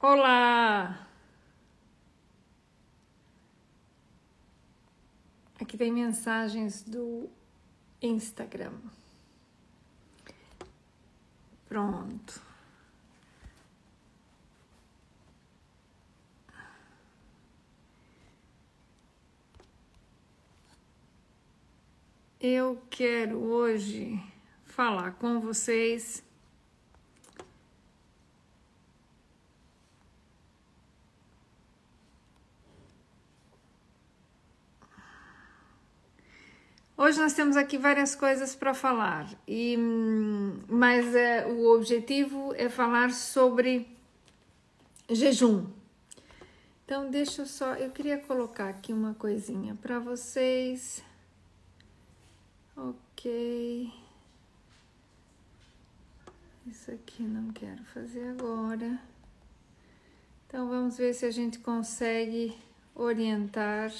[0.00, 1.08] Olá!
[5.60, 7.28] Aqui tem mensagens do
[8.00, 8.78] Instagram.
[11.68, 12.40] Pronto.
[22.40, 24.22] Eu quero hoje
[24.62, 26.22] falar com vocês
[37.00, 39.76] Hoje nós temos aqui várias coisas para falar, e,
[40.68, 43.86] mas é, o objetivo é falar sobre
[45.08, 45.64] jejum.
[46.84, 51.00] Então, deixa eu só, eu queria colocar aqui uma coisinha para vocês.
[52.76, 53.92] Ok.
[56.66, 59.00] Isso aqui não quero fazer agora.
[60.48, 62.58] Então, vamos ver se a gente consegue
[62.92, 63.92] orientar.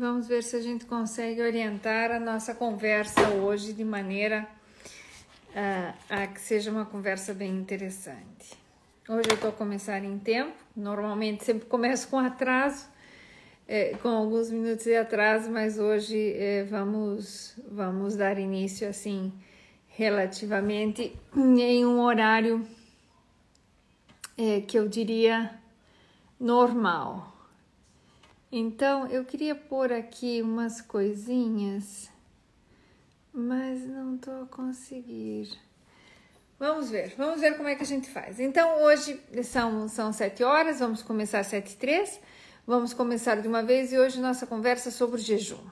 [0.00, 4.48] Vamos ver se a gente consegue orientar a nossa conversa hoje de maneira
[5.50, 8.58] uh, a que seja uma conversa bem interessante.
[9.06, 12.88] Hoje eu estou a começar em tempo, normalmente sempre começo com atraso,
[13.68, 19.30] é, com alguns minutos de atraso, mas hoje é, vamos, vamos dar início assim
[19.86, 22.66] relativamente em um horário
[24.38, 25.60] é, que eu diria
[26.40, 27.29] normal.
[28.52, 32.10] Então eu queria pôr aqui umas coisinhas,
[33.32, 35.48] mas não a conseguir.
[36.58, 38.40] Vamos ver, vamos ver como é que a gente faz.
[38.40, 42.20] Então hoje são, são sete horas, vamos começar às sete e três.
[42.66, 45.64] Vamos começar de uma vez e hoje nossa conversa é sobre jejum.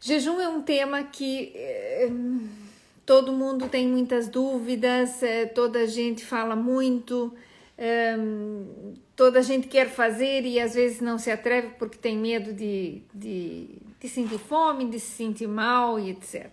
[0.00, 2.10] Jejum é um tema que eh,
[3.04, 7.34] todo mundo tem muitas dúvidas, eh, toda a gente fala muito.
[7.76, 12.52] Um, toda a gente quer fazer e às vezes não se atreve porque tem medo
[12.52, 13.68] de, de,
[13.98, 16.50] de sentir fome, de se sentir mal e etc.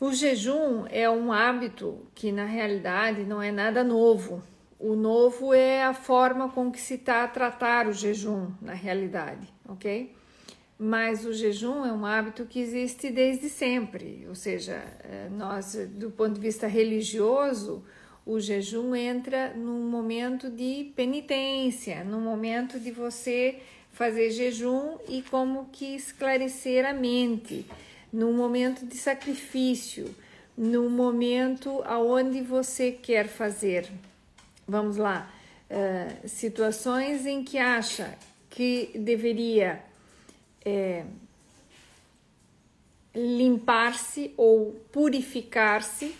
[0.00, 4.42] O jejum é um hábito que na realidade não é nada novo.
[4.78, 9.52] O novo é a forma com que se está a tratar o jejum na realidade,
[9.68, 10.14] ok?
[10.78, 16.10] Mas o jejum é um hábito que existe desde sempre, ou seja, eh, nós, do
[16.10, 17.84] ponto de vista religioso,
[18.24, 23.60] o jejum entra num momento de penitência, num momento de você
[23.92, 27.66] fazer jejum e como que esclarecer a mente,
[28.12, 30.14] num momento de sacrifício,
[30.56, 33.90] num momento aonde você quer fazer.
[34.66, 35.32] Vamos lá,
[35.70, 38.16] uh, situações em que acha
[38.48, 39.82] que deveria
[40.64, 41.04] é,
[43.14, 46.14] limpar-se ou purificar-se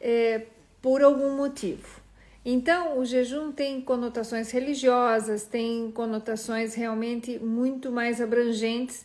[0.00, 0.46] é,
[0.88, 2.00] por algum motivo.
[2.42, 9.04] Então, o jejum tem conotações religiosas, tem conotações realmente muito mais abrangentes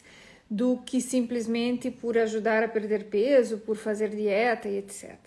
[0.50, 5.18] do que simplesmente por ajudar a perder peso, por fazer dieta e etc.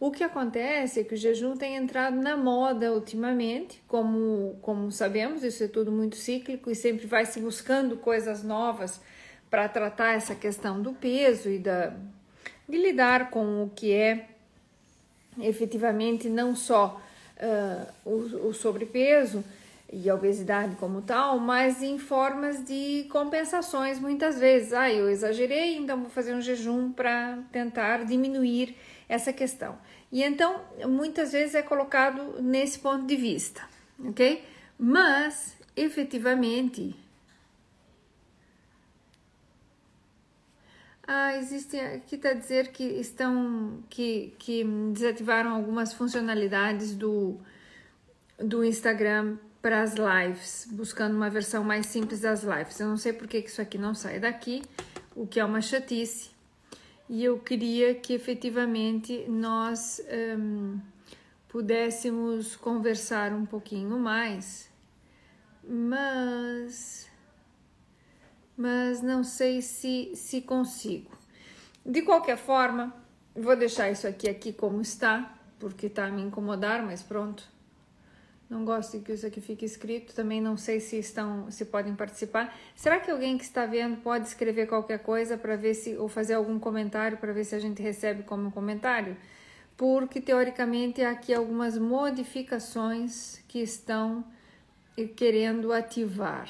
[0.00, 5.44] O que acontece é que o jejum tem entrado na moda ultimamente, como, como sabemos,
[5.44, 9.02] isso é tudo muito cíclico e sempre vai se buscando coisas novas
[9.50, 11.92] para tratar essa questão do peso e da,
[12.66, 14.30] de lidar com o que é
[15.40, 17.00] efetivamente não só
[17.36, 19.44] uh, o, o sobrepeso
[19.92, 24.72] e a obesidade como tal, mas em formas de compensações muitas vezes.
[24.72, 28.76] Ah, eu exagerei, então vou fazer um jejum para tentar diminuir
[29.08, 29.78] essa questão.
[30.10, 33.62] E então, muitas vezes é colocado nesse ponto de vista,
[34.04, 34.44] ok?
[34.78, 36.94] Mas, efetivamente,
[41.06, 47.38] Ah, existe aqui está dizer que estão que, que desativaram algumas funcionalidades do,
[48.38, 52.80] do Instagram para as lives, buscando uma versão mais simples das lives.
[52.80, 54.62] Eu não sei por que isso aqui não sai daqui,
[55.14, 56.30] o que é uma chatice.
[57.08, 60.02] E eu queria que efetivamente nós
[60.38, 60.78] um,
[61.48, 64.70] pudéssemos conversar um pouquinho mais,
[65.62, 67.10] mas
[68.56, 71.10] mas não sei se, se consigo.
[71.84, 72.94] De qualquer forma,
[73.34, 77.52] vou deixar isso aqui, aqui como está, porque está a me incomodar, mas pronto.
[78.48, 82.54] Não gosto que isso aqui fique escrito, também não sei se estão, se podem participar.
[82.76, 86.34] Será que alguém que está vendo pode escrever qualquer coisa para ver se ou fazer
[86.34, 89.16] algum comentário para ver se a gente recebe como comentário?
[89.76, 94.24] Porque teoricamente há aqui algumas modificações que estão
[95.16, 96.48] querendo ativar.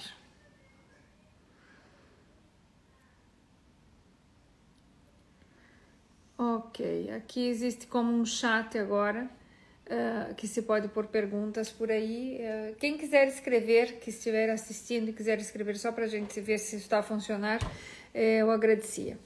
[6.37, 9.31] Ok, aqui existe como um chat agora
[9.87, 12.41] uh, que se pode pôr perguntas por aí.
[12.41, 16.59] Uh, quem quiser escrever, que estiver assistindo e quiser escrever só para a gente ver
[16.59, 17.61] se está a funcionar,
[18.13, 19.17] eh, eu agradecia.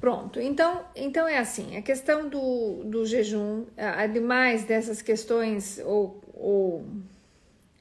[0.00, 6.86] Pronto, então, então é assim, a questão do, do jejum, ademais dessas questões ou, ou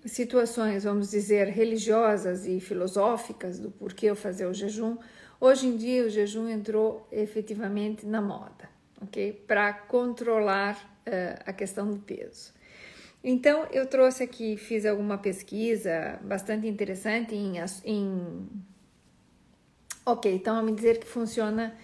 [0.06, 4.98] situações, vamos dizer, religiosas e filosóficas do porquê eu fazer o jejum,
[5.40, 8.70] hoje em dia o jejum entrou efetivamente na moda,
[9.02, 9.44] ok?
[9.48, 10.76] Para controlar
[11.08, 12.54] uh, a questão do peso.
[13.24, 17.56] Então, eu trouxe aqui, fiz alguma pesquisa bastante interessante em.
[17.84, 18.48] em...
[20.06, 21.76] Ok, então a me dizer que funciona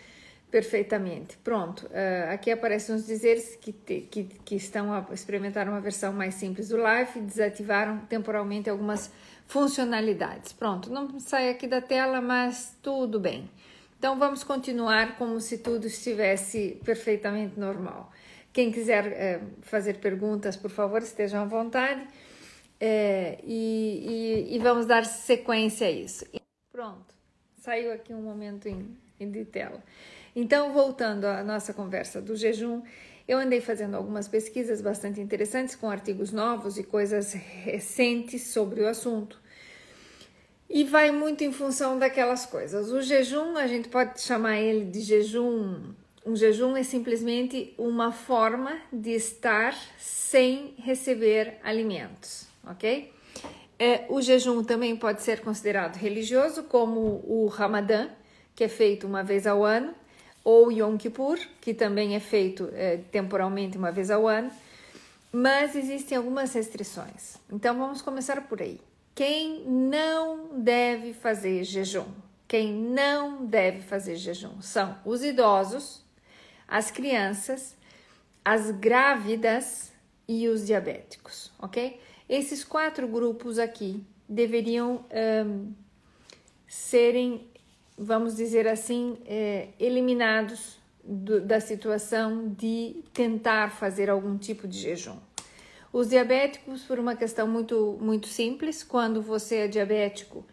[0.56, 1.36] perfeitamente.
[1.44, 6.14] Pronto, uh, aqui aparecem os dizeres que, te, que, que estão a experimentar uma versão
[6.14, 9.12] mais simples do Live e desativaram temporalmente algumas
[9.48, 10.54] funcionalidades.
[10.54, 13.50] Pronto, não sai aqui da tela, mas tudo bem.
[14.00, 18.10] Então vamos continuar como se tudo estivesse perfeitamente normal.
[18.54, 22.02] Quem quiser é, fazer perguntas, por favor, estejam à vontade
[22.80, 26.26] é, e, e, e, vamos dar sequência a isso.
[26.72, 27.14] Pronto,
[27.58, 29.84] saiu aqui um momento em, em de tela.
[30.36, 32.82] Então, voltando à nossa conversa do jejum,
[33.28, 38.88] eu andei fazendo algumas pesquisas bastante interessantes com artigos novos e coisas recentes sobre o
[38.88, 39.40] assunto.
[40.70, 42.92] E vai muito em função daquelas coisas.
[42.92, 45.94] O jejum, a gente pode chamar ele de jejum
[46.26, 53.14] um jejum é simplesmente uma forma de estar sem receber alimentos, ok?
[53.78, 58.10] É, o jejum também pode ser considerado religioso, como o Ramadã,
[58.56, 59.94] que é feito uma vez ao ano,
[60.46, 64.52] ou Yom Kippur, que também é feito é, temporalmente uma vez ao ano,
[65.32, 67.36] mas existem algumas restrições.
[67.52, 68.80] Então vamos começar por aí.
[69.14, 72.06] Quem não deve fazer jejum?
[72.48, 76.06] Quem não deve fazer jejum são os idosos,
[76.68, 77.76] as crianças,
[78.44, 79.92] as grávidas
[80.28, 82.00] e os diabéticos, ok?
[82.30, 85.06] Esses quatro grupos aqui deveriam
[85.46, 85.74] um,
[86.68, 87.48] serem,
[87.98, 95.18] vamos dizer assim, é, eliminados do, da situação de tentar fazer algum tipo de jejum.
[95.94, 100.46] Os diabéticos, por uma questão muito, muito simples, quando você é diabético,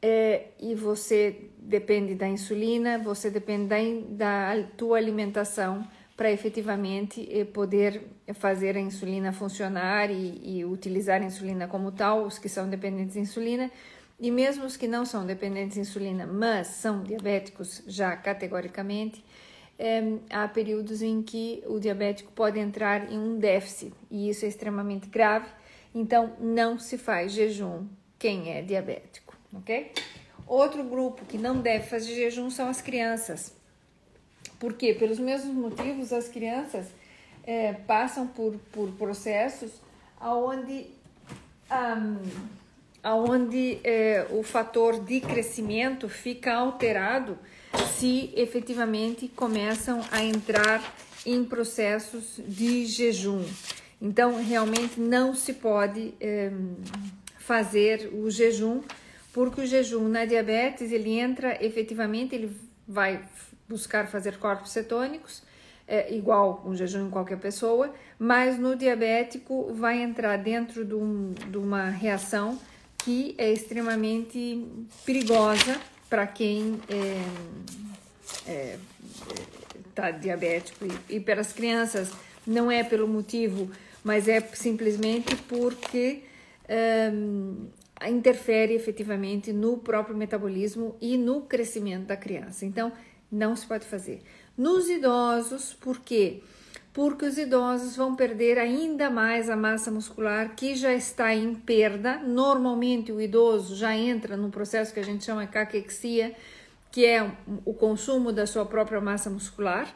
[0.00, 5.84] é, e você depende da insulina, você depende da, da tua alimentação
[6.16, 8.02] para efetivamente eh, poder
[8.34, 13.14] fazer a insulina funcionar e, e, utilizar a insulina como tal, os que são dependentes
[13.14, 13.70] de insulina,
[14.18, 19.24] e mesmo os que não são dependentes de insulina, mas são diabéticos já categoricamente,
[19.78, 24.48] é, há períodos em que o diabético pode entrar em um déficit, e isso é
[24.48, 25.46] extremamente grave,
[25.94, 27.86] então não se faz jejum
[28.18, 29.92] quem é diabético ok?
[30.46, 33.54] Outro grupo que não deve fazer jejum são as crianças.
[34.58, 34.94] Por quê?
[34.94, 36.86] Pelos mesmos motivos, as crianças
[37.44, 39.72] é, passam por, por processos
[40.20, 40.90] onde,
[41.70, 42.48] um,
[43.04, 47.38] onde é, o fator de crescimento fica alterado
[47.96, 50.82] se efetivamente começam a entrar
[51.24, 53.44] em processos de jejum.
[54.00, 56.52] Então, realmente não se pode é,
[57.38, 58.82] fazer o jejum
[59.32, 62.56] porque o jejum na diabetes ele entra efetivamente, ele
[62.86, 63.22] vai
[63.68, 65.42] buscar fazer corpos cetônicos,
[65.86, 71.32] é, igual um jejum em qualquer pessoa, mas no diabético vai entrar dentro de, um,
[71.50, 72.58] de uma reação
[72.98, 74.66] que é extremamente
[75.04, 78.78] perigosa para quem é, é,
[79.94, 82.10] tá diabético e, e para as crianças
[82.46, 83.70] não é pelo motivo,
[84.02, 86.22] mas é simplesmente porque
[88.06, 92.64] interfere efetivamente no próprio metabolismo e no crescimento da criança.
[92.64, 92.92] Então,
[93.30, 94.22] não se pode fazer.
[94.56, 96.42] Nos idosos, por quê?
[96.98, 102.18] Porque os idosos vão perder ainda mais a massa muscular que já está em perda.
[102.18, 106.34] Normalmente, o idoso já entra num processo que a gente chama de caquexia,
[106.90, 107.30] que é
[107.64, 109.94] o consumo da sua própria massa muscular.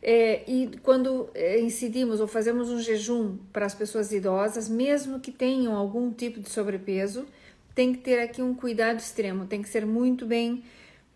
[0.00, 5.32] É, e quando é, incidimos ou fazemos um jejum para as pessoas idosas, mesmo que
[5.32, 7.26] tenham algum tipo de sobrepeso,
[7.74, 10.62] tem que ter aqui um cuidado extremo, tem que ser muito bem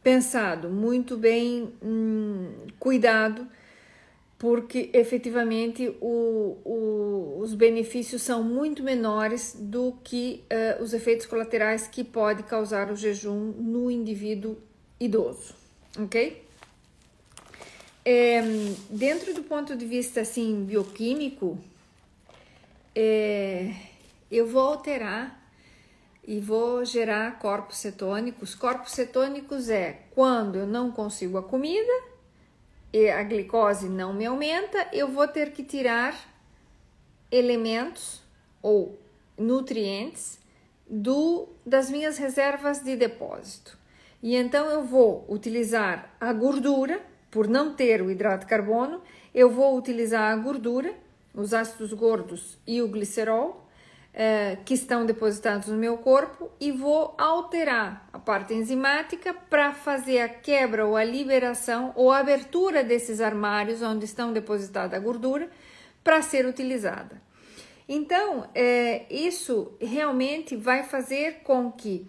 [0.03, 3.47] pensado, muito bem hum, cuidado,
[4.41, 11.87] porque efetivamente o, o, os benefícios são muito menores do que uh, os efeitos colaterais
[11.87, 14.57] que pode causar o jejum no indivíduo
[14.99, 15.55] idoso,
[15.95, 16.43] ok?
[18.03, 18.41] É,
[18.89, 21.59] dentro do ponto de vista assim bioquímico,
[22.95, 23.75] é,
[24.31, 25.39] eu vou alterar
[26.27, 28.55] e vou gerar corpos cetônicos.
[28.55, 32.10] Corpos cetônicos é quando eu não consigo a comida
[32.93, 36.15] a glicose não me aumenta, eu vou ter que tirar
[37.31, 38.21] elementos
[38.61, 38.99] ou
[39.39, 40.39] nutrientes
[40.89, 43.79] do das minhas reservas de depósito.
[44.23, 49.01] E então eu vou utilizar a gordura, por não ter o hidrato de carbono,
[49.33, 50.93] eu vou utilizar a gordura,
[51.33, 53.67] os ácidos gordos e o glicerol,
[54.13, 60.21] eh, que estão depositados no meu corpo, e vou alterar a parte enzimática para fazer
[60.21, 65.49] a quebra ou a liberação ou a abertura desses armários onde estão depositada a gordura
[66.03, 67.23] para ser utilizada.
[67.89, 72.09] Então, é, isso realmente vai fazer com que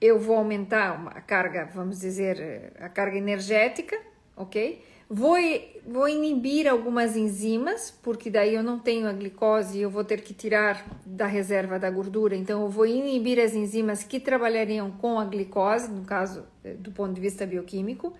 [0.00, 4.00] eu vou aumentar a carga, vamos dizer, a carga energética,
[4.36, 4.82] ok?
[5.12, 5.36] Vou,
[5.84, 10.20] vou inibir algumas enzimas, porque daí eu não tenho a glicose e eu vou ter
[10.20, 15.18] que tirar da reserva da gordura, então eu vou inibir as enzimas que trabalhariam com
[15.18, 18.14] a glicose, no caso, eh, do ponto de vista bioquímico,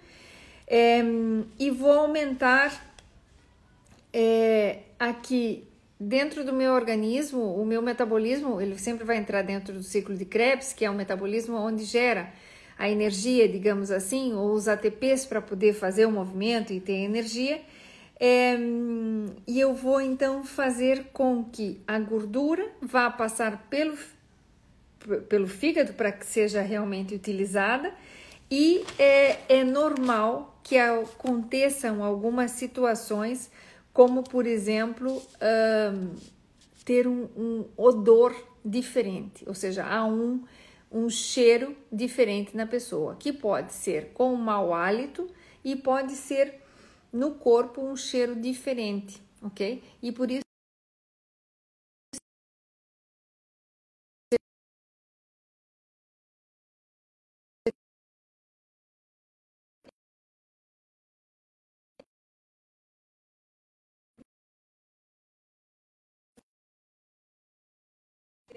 [0.67, 1.01] é,
[1.61, 2.93] e vou aumentar
[4.13, 5.69] é, aqui
[5.99, 10.25] dentro do meu organismo, o meu metabolismo, ele sempre vai entrar dentro do ciclo de
[10.25, 12.33] Krebs, que é um metabolismo onde gera
[12.81, 17.61] a energia, digamos assim, ou os ATPs para poder fazer o movimento e ter energia.
[18.19, 18.57] É,
[19.47, 23.99] e eu vou então fazer com que a gordura vá passar pelo,
[25.29, 27.93] pelo fígado para que seja realmente utilizada
[28.51, 33.51] e é, é normal que aconteçam algumas situações
[33.93, 35.23] como por exemplo
[36.85, 38.35] ter um, um, odor
[38.65, 40.43] diferente, ou seja, há um,
[40.91, 45.29] um cheiro diferente na pessoa, que pode ser com mau hálito
[45.65, 46.61] e pode ser
[47.13, 49.83] no corpo um cheiro diferente, ok?
[50.03, 50.43] E por isso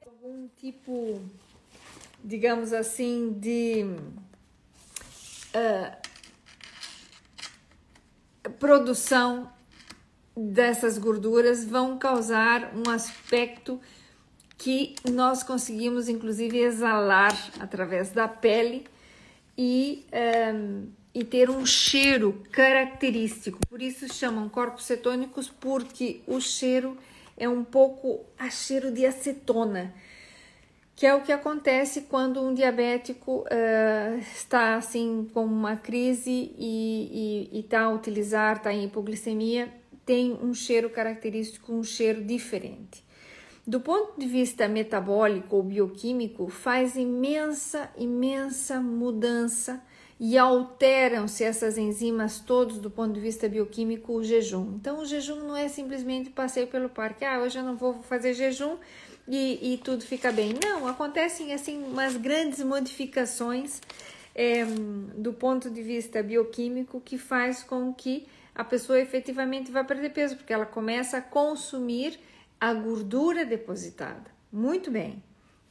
[0.07, 1.19] algum tipo,
[2.23, 3.85] digamos assim, de
[5.55, 6.03] uh,
[8.59, 9.51] produção
[10.35, 13.79] dessas gorduras vão causar um aspecto
[14.57, 18.87] que nós conseguimos inclusive exalar através da pele
[19.57, 20.05] e,
[20.55, 23.59] um, e ter um cheiro característico.
[23.67, 26.97] Por isso chamam corpos cetônicos, porque o cheiro
[27.37, 29.93] é um pouco a cheiro de acetona
[30.95, 37.49] que é o que acontece quando um diabético uh, está assim com uma crise e
[37.51, 39.73] está a utilizar, está em hipoglicemia,
[40.05, 43.03] tem um cheiro característico, um cheiro diferente.
[43.65, 49.81] Do ponto de vista metabólico ou bioquímico, faz imensa, imensa mudança
[50.19, 54.75] e alteram-se essas enzimas todos do ponto de vista bioquímico o jejum.
[54.75, 58.33] Então, o jejum não é simplesmente passeio pelo parque, ah, hoje eu não vou fazer
[58.33, 58.77] jejum,
[59.27, 60.53] e, e tudo fica bem.
[60.63, 63.81] Não, acontecem assim umas grandes modificações
[64.35, 64.65] é,
[65.15, 70.35] do ponto de vista bioquímico que faz com que a pessoa efetivamente vá perder peso,
[70.35, 72.19] porque ela começa a consumir
[72.59, 74.31] a gordura depositada.
[74.51, 75.21] Muito bem,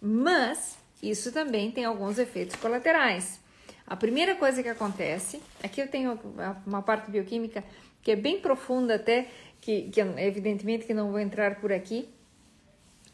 [0.00, 3.40] mas isso também tem alguns efeitos colaterais.
[3.86, 6.18] A primeira coisa que acontece, aqui eu tenho
[6.66, 7.62] uma parte bioquímica
[8.02, 9.28] que é bem profunda até,
[9.60, 12.08] que, que evidentemente que não vou entrar por aqui,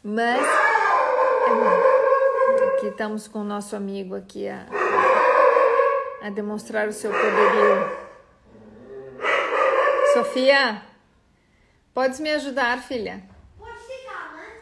[0.03, 0.41] mas
[2.79, 4.65] aqui estamos com o nosso amigo aqui a,
[6.21, 8.09] a demonstrar o seu poderio.
[10.13, 10.81] Sofia,
[11.93, 13.21] podes me ajudar, filha?
[13.57, 14.61] Pode ficar, né?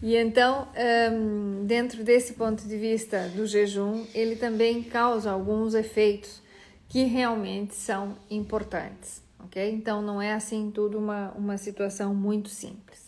[0.00, 0.68] E então,
[1.12, 6.40] um, dentro desse ponto de vista do jejum, ele também causa alguns efeitos
[6.88, 9.72] que realmente são importantes, ok?
[9.72, 13.01] Então, não é assim tudo uma, uma situação muito simples.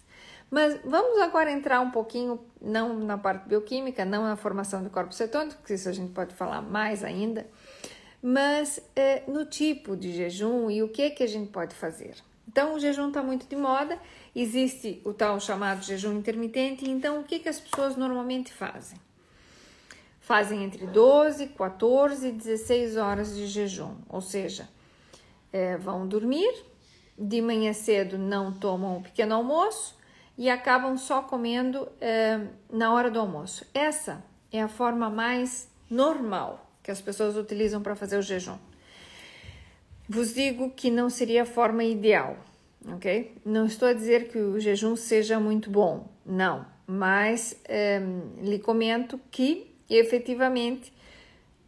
[0.54, 5.16] Mas vamos agora entrar um pouquinho, não na parte bioquímica, não na formação de corpos
[5.16, 7.44] cetônicos, porque isso a gente pode falar mais ainda,
[8.22, 12.14] mas é, no tipo de jejum e o que, que a gente pode fazer.
[12.46, 13.98] Então, o jejum está muito de moda,
[14.32, 18.96] existe o tal chamado jejum intermitente, então o que, que as pessoas normalmente fazem?
[20.20, 24.68] Fazem entre 12, 14 e 16 horas de jejum, ou seja,
[25.52, 26.64] é, vão dormir,
[27.18, 30.03] de manhã cedo não tomam o pequeno almoço,
[30.36, 33.66] e acabam só comendo é, na hora do almoço.
[33.72, 34.22] Essa
[34.52, 38.58] é a forma mais normal que as pessoas utilizam para fazer o jejum.
[40.08, 42.36] Vos digo que não seria a forma ideal,
[42.86, 43.36] ok?
[43.44, 48.02] Não estou a dizer que o jejum seja muito bom, não, mas é,
[48.42, 50.92] lhe comento que efetivamente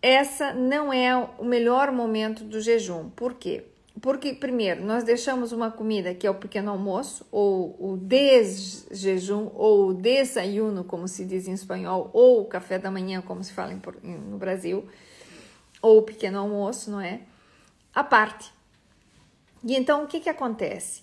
[0.03, 3.09] essa não é o melhor momento do jejum.
[3.11, 3.65] Por quê?
[4.01, 9.89] Porque, primeiro, nós deixamos uma comida que é o pequeno almoço, ou o desjejum, ou
[9.89, 13.73] o desayuno, como se diz em espanhol, ou o café da manhã, como se fala
[14.03, 14.87] no Brasil,
[15.81, 17.21] ou o pequeno almoço, não é?
[17.95, 18.53] A parte.
[19.65, 21.03] E então, o que, que acontece?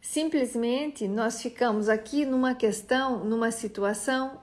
[0.00, 4.38] Simplesmente nós ficamos aqui numa questão, numa situação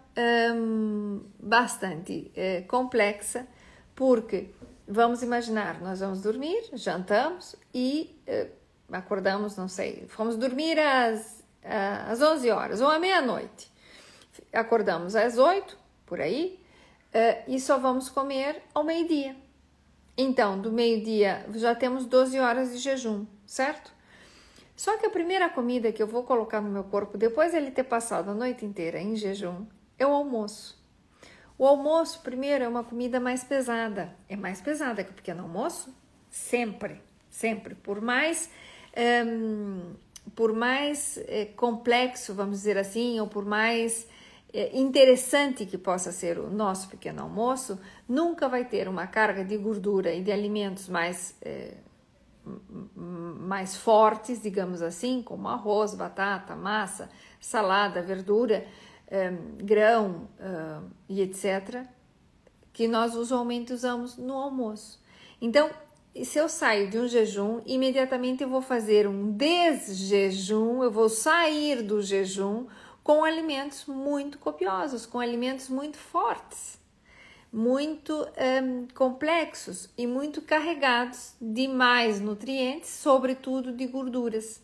[0.55, 3.47] hum, bastante é, complexa,
[3.95, 4.49] porque
[4.87, 8.51] vamos imaginar, nós vamos dormir, jantamos e uh,
[8.91, 11.43] acordamos, não sei, fomos dormir às,
[12.07, 13.71] às 11 horas ou à meia-noite.
[14.51, 16.59] Acordamos às 8, por aí,
[17.13, 19.35] uh, e só vamos comer ao meio-dia.
[20.17, 23.91] Então, do meio-dia já temos 12 horas de jejum, certo?
[24.75, 27.71] Só que a primeira comida que eu vou colocar no meu corpo, depois de ele
[27.71, 29.65] ter passado a noite inteira em jejum,
[29.97, 30.80] é o almoço.
[31.61, 34.15] O almoço, primeiro, é uma comida mais pesada.
[34.27, 35.95] É mais pesada que o pequeno almoço?
[36.27, 36.99] Sempre,
[37.29, 37.75] sempre.
[37.75, 38.49] Por mais,
[39.27, 39.93] um,
[40.35, 44.07] por mais é, complexo, vamos dizer assim, ou por mais
[44.51, 49.55] é, interessante que possa ser o nosso pequeno almoço, nunca vai ter uma carga de
[49.55, 51.75] gordura e de alimentos mais, é,
[52.95, 57.07] mais fortes, digamos assim, como arroz, batata, massa,
[57.39, 58.65] salada, verdura
[59.11, 60.27] um, grão
[61.09, 61.85] e etc.,
[62.73, 65.01] que nós usualmente usamos no almoço.
[65.41, 65.69] Então,
[66.23, 71.81] se eu saio de um jejum, imediatamente eu vou fazer um desjejum, eu vou sair
[71.81, 72.67] do jejum
[73.03, 76.79] com alimentos muito copiosos, com alimentos muito fortes,
[77.51, 84.61] muito um, complexos e muito carregados de mais nutrientes, sobretudo de gorduras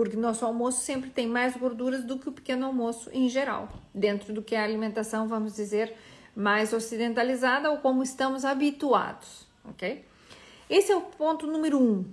[0.00, 4.32] porque nosso almoço sempre tem mais gorduras do que o pequeno almoço em geral, dentro
[4.32, 5.94] do que é a alimentação, vamos dizer,
[6.34, 10.02] mais ocidentalizada ou como estamos habituados, ok?
[10.70, 12.06] Esse é o ponto número um.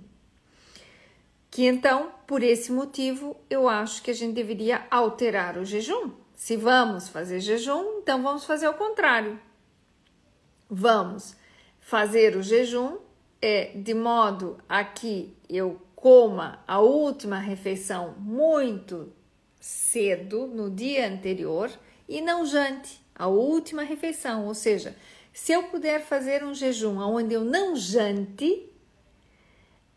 [1.50, 6.10] Que então, por esse motivo, eu acho que a gente deveria alterar o jejum.
[6.36, 9.40] Se vamos fazer jejum, então vamos fazer o contrário.
[10.68, 11.34] Vamos
[11.80, 12.98] fazer o jejum
[13.40, 19.12] é, de modo a que eu coma a última refeição muito
[19.58, 21.68] cedo no dia anterior
[22.08, 24.96] e não jante a última refeição, ou seja,
[25.32, 28.70] se eu puder fazer um jejum onde eu não jante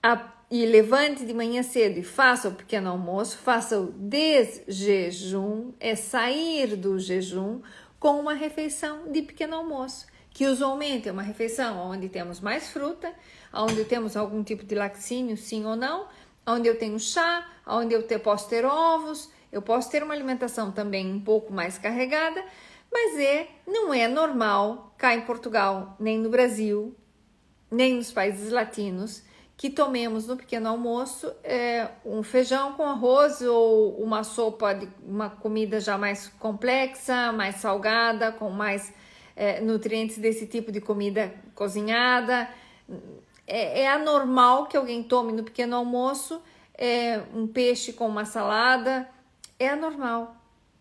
[0.01, 5.95] a, e levante de manhã cedo e faça o pequeno almoço, faça o desjejum, é
[5.95, 7.61] sair do jejum
[7.99, 13.13] com uma refeição de pequeno almoço, que usualmente é uma refeição onde temos mais fruta,
[13.53, 16.07] onde temos algum tipo de laticínio, sim ou não,
[16.45, 21.11] onde eu tenho chá, onde eu posso ter ovos, eu posso ter uma alimentação também
[21.11, 22.43] um pouco mais carregada,
[22.91, 26.95] mas é, não é normal cá em Portugal, nem no Brasil,
[27.69, 29.23] nem nos países latinos,
[29.55, 35.29] que tomemos no pequeno almoço é, um feijão com arroz ou uma sopa de uma
[35.29, 38.91] comida já mais complexa, mais salgada, com mais
[39.35, 42.49] é, nutrientes desse tipo de comida cozinhada
[43.51, 46.41] é, é anormal que alguém tome no pequeno almoço
[46.73, 49.07] é, um peixe com uma salada,
[49.59, 50.35] é anormal.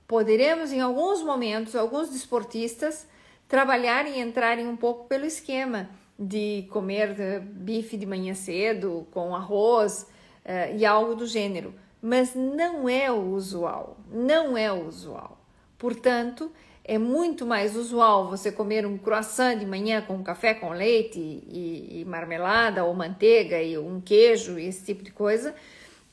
[0.07, 3.07] Poderemos, em alguns momentos, alguns desportistas
[3.49, 9.35] trabalhar e entrarem um pouco pelo esquema de comer eh, bife de manhã cedo com
[9.35, 10.07] arroz
[10.45, 15.39] uh, e algo do gênero, mas não é o usual, não é o usual.
[15.79, 16.53] Portanto,
[16.91, 22.01] é muito mais usual você comer um croissant de manhã com café com leite e,
[22.01, 25.55] e marmelada ou manteiga e um queijo e esse tipo de coisa,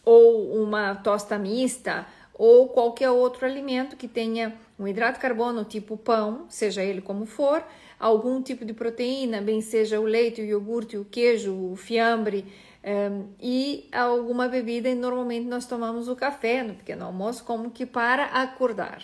[0.05, 5.97] ou uma tosta mista ou qualquer outro alimento que tenha um hidrato de carbono tipo
[5.97, 7.65] pão, seja ele como for,
[7.99, 12.45] algum tipo de proteína, bem seja o leite, o iogurte, o queijo, o fiambre
[12.83, 13.11] um, eh,
[13.41, 14.87] e alguma bebida.
[14.87, 19.01] E normalmente nós tomamos o café no pequeno almoço como que para acordar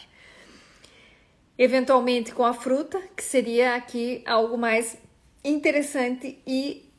[1.57, 4.97] eventualmente com a fruta, que seria aqui algo mais
[5.43, 6.89] interessante e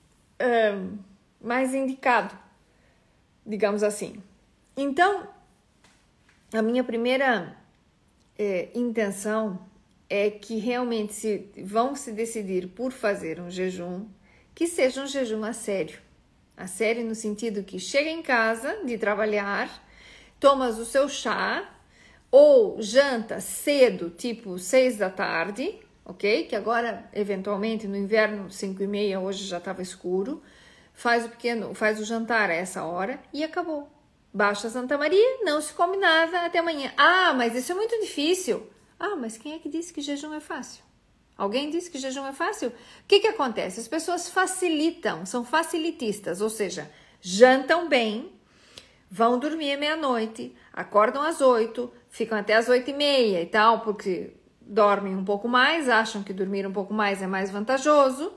[1.41, 2.37] mais indicado,
[3.45, 4.23] digamos assim.
[4.77, 5.29] Então,
[6.53, 7.57] a minha primeira
[8.39, 9.59] é, intenção
[10.09, 14.07] é que realmente se vão se decidir por fazer um jejum,
[14.55, 15.99] que seja um jejum a sério.
[16.57, 19.83] A sério no sentido que chega em casa de trabalhar,
[20.39, 21.74] tomas o seu chá,
[22.37, 26.47] ou janta cedo, tipo seis da tarde, ok?
[26.49, 30.43] Que agora, eventualmente, no inverno, cinco e meia, hoje já estava escuro,
[30.93, 33.89] faz o pequeno, faz o jantar a essa hora e acabou.
[34.33, 36.93] Baixa Santa Maria, não se come nada até amanhã.
[36.97, 38.69] Ah, mas isso é muito difícil.
[38.99, 40.83] Ah, mas quem é que disse que jejum é fácil?
[41.39, 42.71] Alguém disse que jejum é fácil?
[42.71, 42.73] O
[43.07, 43.79] que, que acontece?
[43.79, 48.33] As pessoas facilitam, são facilitistas, ou seja, jantam bem,
[49.09, 54.35] vão dormir meia-noite, acordam às oito, ficam até às oito e meia e tal, porque
[54.61, 58.33] dormem um pouco mais, acham que dormir um pouco mais é mais vantajoso,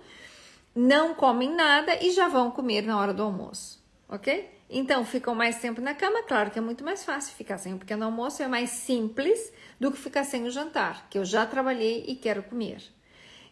[0.76, 4.50] não comem nada e já vão comer na hora do almoço, ok?
[4.68, 7.78] Então ficam mais tempo na cama, claro que é muito mais fácil ficar sem o
[7.78, 12.04] pequeno almoço, é mais simples do que ficar sem o jantar, que eu já trabalhei
[12.08, 12.82] e quero comer.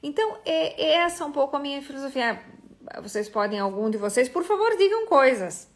[0.02, 2.42] Então, é, é essa um pouco a minha filosofia.
[3.04, 5.68] Vocês podem, algum de vocês, por favor, digam coisas.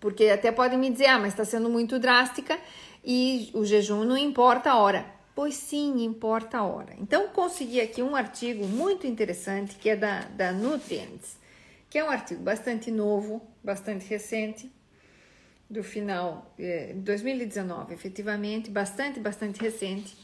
[0.00, 2.58] Porque até podem me dizer, ah, mas está sendo muito drástica
[3.04, 5.06] e o jejum não importa a hora.
[5.34, 6.94] Pois sim, importa a hora.
[6.98, 11.38] Então, consegui aqui um artigo muito interessante que é da, da Nutrients,
[11.88, 14.70] que é um artigo bastante novo, bastante recente,
[15.72, 20.14] do final de é, 2019, efetivamente, bastante, bastante recente,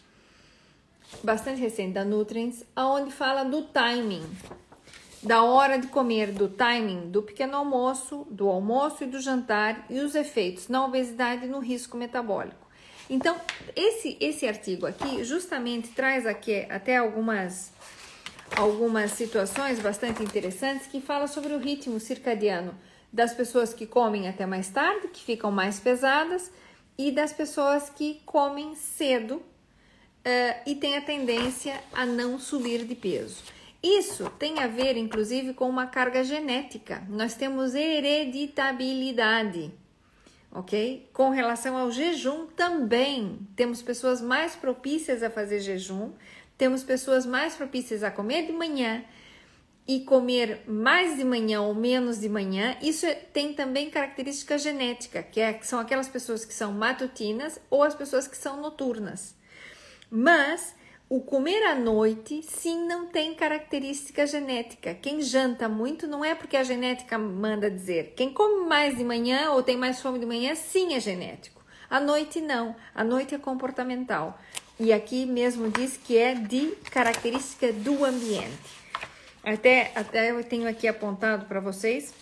[1.24, 4.24] bastante recente da Nutrients, aonde fala do timing,
[5.22, 10.00] da hora de comer, do timing do pequeno almoço, do almoço e do jantar e
[10.00, 12.67] os efeitos na obesidade e no risco metabólico.
[13.10, 13.36] Então,
[13.74, 17.72] esse, esse artigo aqui justamente traz aqui até algumas,
[18.56, 22.74] algumas situações bastante interessantes que fala sobre o ritmo circadiano
[23.12, 26.52] das pessoas que comem até mais tarde, que ficam mais pesadas,
[26.98, 29.42] e das pessoas que comem cedo uh,
[30.66, 33.42] e têm a tendência a não subir de peso.
[33.82, 37.02] Isso tem a ver, inclusive, com uma carga genética.
[37.08, 39.72] Nós temos hereditabilidade
[40.52, 41.08] ok?
[41.12, 46.12] Com relação ao jejum também, temos pessoas mais propícias a fazer jejum,
[46.56, 49.04] temos pessoas mais propícias a comer de manhã
[49.86, 52.76] e comer mais de manhã ou menos de manhã.
[52.82, 57.58] Isso é, tem também característica genética, que, é, que são aquelas pessoas que são matutinas
[57.70, 59.34] ou as pessoas que são noturnas.
[60.10, 60.74] Mas
[61.08, 64.94] o comer à noite, sim, não tem característica genética.
[64.94, 68.12] Quem janta muito não é porque a genética manda dizer.
[68.14, 71.64] Quem come mais de manhã ou tem mais fome de manhã, sim, é genético.
[71.88, 72.76] À noite, não.
[72.94, 74.38] À noite é comportamental.
[74.78, 78.78] E aqui mesmo diz que é de característica do ambiente.
[79.42, 82.12] Até, até eu tenho aqui apontado para vocês,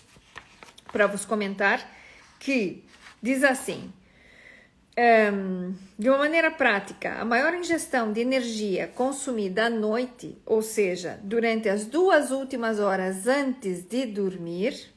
[0.93, 1.85] para vos comentar,
[2.39, 2.85] que
[3.21, 3.91] diz assim:
[4.97, 11.19] um, de uma maneira prática, a maior ingestão de energia consumida à noite, ou seja,
[11.23, 14.91] durante as duas últimas horas antes de dormir,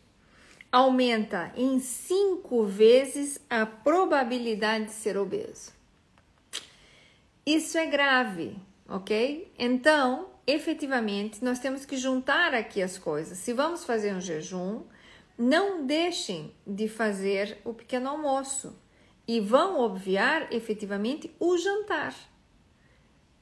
[0.72, 5.72] aumenta em cinco vezes a probabilidade de ser obeso.
[7.44, 8.56] Isso é grave,
[8.88, 9.52] ok?
[9.58, 13.38] Então, efetivamente, nós temos que juntar aqui as coisas.
[13.38, 14.82] Se vamos fazer um jejum,
[15.36, 18.74] não deixem de fazer o pequeno almoço
[19.30, 22.12] e vão obviar efetivamente o jantar.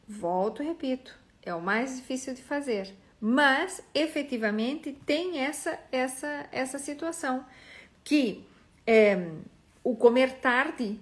[0.07, 7.43] Volto repito, é o mais difícil de fazer, mas efetivamente tem essa essa essa situação
[8.05, 8.45] que
[8.87, 9.31] é,
[9.83, 11.01] o comer tarde,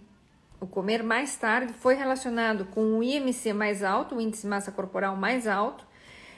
[0.60, 4.70] o comer mais tarde foi relacionado com o IMC mais alto, o índice de massa
[4.70, 5.84] corporal mais alto,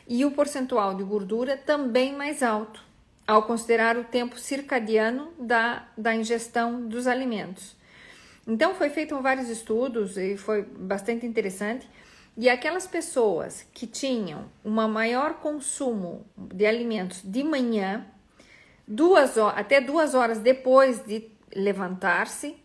[0.08, 2.82] e o percentual de gordura também mais alto,
[3.26, 7.76] ao considerar o tempo circadiano da, da ingestão dos alimentos.
[8.48, 11.86] Então, foi feito vários estudos e foi bastante interessante.
[12.34, 18.06] E aquelas pessoas que tinham um maior consumo de alimentos de manhã,
[18.86, 22.56] duas até duas horas depois de levantar-se,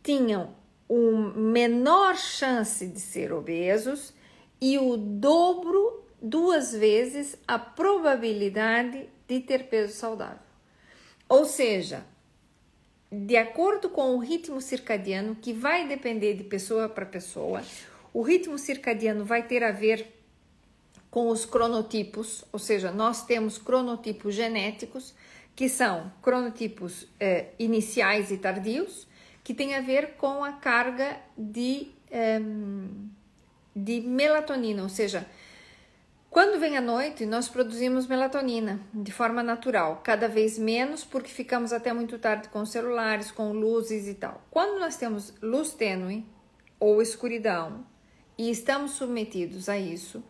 [0.00, 0.54] tinham
[0.88, 4.14] uma menor chance de ser obesos
[4.60, 10.38] e o dobro, duas vezes, a probabilidade de ter peso saudável.
[11.28, 12.04] Ou seja,
[13.10, 17.62] de acordo com o ritmo circadiano, que vai depender de pessoa para pessoa.
[18.12, 20.06] O ritmo circadiano vai ter a ver
[21.10, 25.14] com os cronotipos, ou seja, nós temos cronotipos genéticos,
[25.54, 29.06] que são cronotipos eh, iniciais e tardios,
[29.44, 32.40] que tem a ver com a carga de, eh,
[33.76, 35.24] de melatonina, ou seja,
[36.34, 41.72] quando vem a noite, nós produzimos melatonina de forma natural, cada vez menos porque ficamos
[41.72, 44.42] até muito tarde com celulares, com luzes e tal.
[44.50, 46.26] Quando nós temos luz tênue
[46.80, 47.86] ou escuridão
[48.36, 50.24] e estamos submetidos a isso,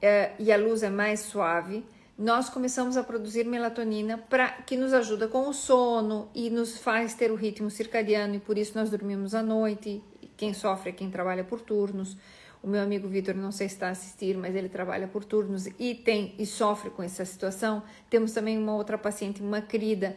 [0.00, 1.84] é, e a luz é mais suave,
[2.16, 7.14] nós começamos a produzir melatonina para que nos ajuda com o sono e nos faz
[7.14, 10.00] ter o ritmo circadiano e por isso nós dormimos à noite.
[10.36, 12.16] Quem sofre é quem trabalha por turnos.
[12.62, 15.66] O meu amigo Vitor, não sei se está a assistir, mas ele trabalha por turnos
[15.80, 17.82] e tem e sofre com essa situação.
[18.08, 20.16] Temos também uma outra paciente, uma querida,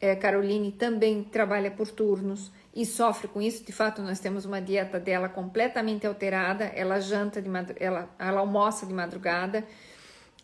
[0.00, 3.64] é, Caroline, também trabalha por turnos e sofre com isso.
[3.64, 6.64] De fato, nós temos uma dieta dela completamente alterada.
[6.66, 7.50] Ela janta de
[7.80, 9.66] ela, ela almoça de madrugada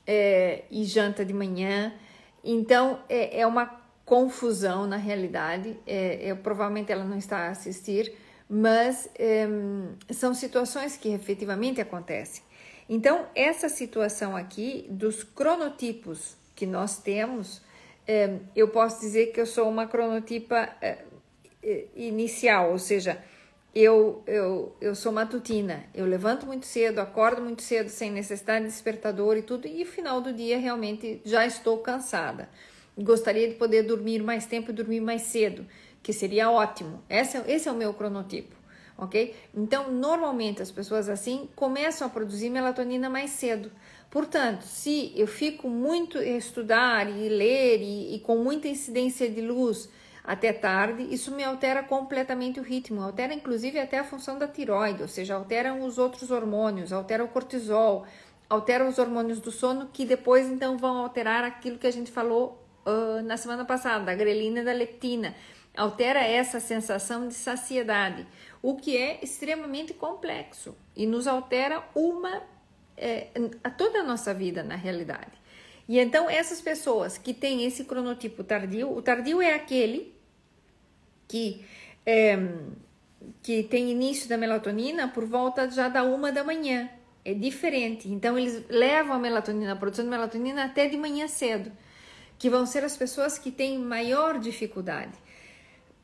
[0.04, 1.94] é, e janta de manhã.
[2.42, 3.66] Então é, é uma
[4.04, 5.76] confusão na realidade.
[5.86, 8.12] É, provavelmente ela não está a assistir,
[8.48, 9.46] mas é,
[10.10, 12.42] são situações que efetivamente acontecem.
[12.88, 17.60] Então, essa situação aqui dos cronotipos que nós temos,
[18.06, 20.98] é, eu posso dizer que eu sou uma cronotipa é,
[21.96, 23.20] inicial, ou seja,
[23.74, 28.70] eu, eu, eu sou matutina, eu levanto muito cedo, acordo muito cedo, sem necessidade de
[28.70, 32.48] despertador e tudo, e final do dia realmente já estou cansada.
[32.96, 35.66] Gostaria de poder dormir mais tempo e dormir mais cedo,
[36.06, 37.02] que seria ótimo.
[37.10, 38.54] Esse, esse é o meu cronotipo,
[38.96, 39.34] ok?
[39.52, 43.72] Então, normalmente as pessoas assim começam a produzir melatonina mais cedo.
[44.08, 49.88] Portanto, se eu fico muito estudar e ler e, e com muita incidência de luz
[50.22, 55.02] até tarde, isso me altera completamente o ritmo, altera inclusive até a função da tiroide,
[55.02, 58.06] ou seja, alteram os outros hormônios, altera o cortisol,
[58.48, 62.64] altera os hormônios do sono, que depois então vão alterar aquilo que a gente falou
[62.86, 65.34] uh, na semana passada, da grelina e da leptina.
[65.76, 68.26] Altera essa sensação de saciedade,
[68.62, 72.42] o que é extremamente complexo e nos altera uma
[72.96, 73.28] é,
[73.62, 75.32] a toda a nossa vida na realidade.
[75.88, 80.14] E então essas pessoas que têm esse cronotipo tardio, o tardio é aquele
[81.28, 81.64] que,
[82.04, 82.38] é,
[83.42, 86.88] que tem início da melatonina por volta já da uma da manhã.
[87.24, 88.08] É diferente.
[88.08, 91.72] Então, eles levam a melatonina, a produção de melatonina até de manhã cedo,
[92.38, 95.25] que vão ser as pessoas que têm maior dificuldade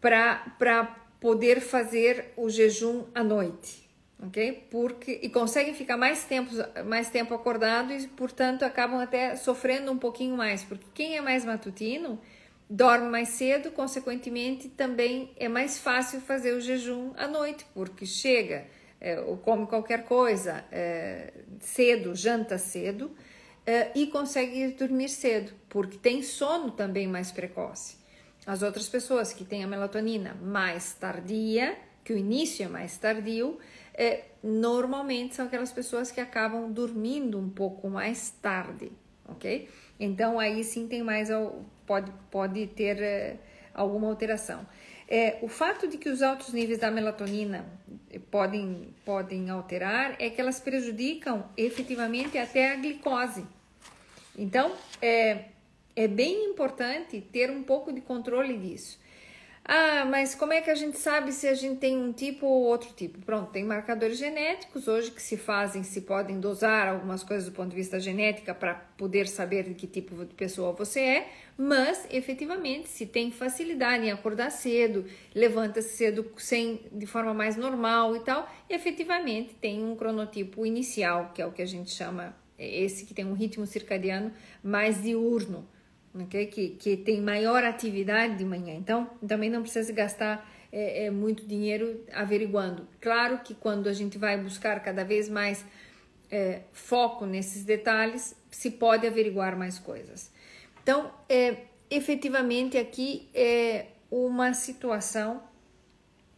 [0.02, 0.84] para
[1.20, 3.88] poder fazer o jejum à noite,
[4.20, 4.66] ok?
[4.68, 6.50] Porque e conseguem ficar mais tempo
[6.84, 11.44] mais tempo acordado e portanto acabam até sofrendo um pouquinho mais, porque quem é mais
[11.44, 12.20] matutino
[12.68, 18.66] dorme mais cedo, consequentemente também é mais fácil fazer o jejum à noite, porque chega
[19.00, 23.10] é, ou come qualquer coisa é, cedo, janta cedo
[23.64, 28.01] é, e consegue dormir cedo, porque tem sono também mais precoce.
[28.46, 33.58] As outras pessoas que têm a melatonina mais tardia, que o início é mais tardio,
[33.94, 38.90] é, normalmente são aquelas pessoas que acabam dormindo um pouco mais tarde,
[39.28, 39.68] ok?
[40.00, 41.28] Então aí sim tem mais
[41.86, 43.36] pode, pode ter é,
[43.72, 44.66] alguma alteração.
[45.06, 47.66] É, o fato de que os altos níveis da melatonina
[48.30, 53.44] podem, podem alterar é que elas prejudicam efetivamente até a glicose.
[54.36, 55.50] Então, é,
[55.94, 59.00] é bem importante ter um pouco de controle disso.
[59.64, 62.64] Ah, mas como é que a gente sabe se a gente tem um tipo ou
[62.64, 63.20] outro tipo?
[63.20, 67.70] Pronto, tem marcadores genéticos hoje que se fazem, se podem dosar algumas coisas do ponto
[67.70, 72.88] de vista genética para poder saber de que tipo de pessoa você é, mas efetivamente
[72.88, 78.50] se tem facilidade em acordar cedo, levanta-se cedo sem de forma mais normal e tal,
[78.68, 83.14] efetivamente tem um cronotipo inicial, que é o que a gente chama é esse que
[83.14, 85.66] tem um ritmo circadiano mais diurno
[86.14, 86.46] okay?
[86.46, 88.74] que, que tem maior atividade de manhã.
[88.74, 92.88] Então, também não precisa gastar é, é, muito dinheiro averiguando.
[93.00, 95.64] Claro que quando a gente vai buscar cada vez mais
[96.30, 100.32] é, foco nesses detalhes, se pode averiguar mais coisas.
[100.82, 105.42] Então, é, efetivamente, aqui é uma situação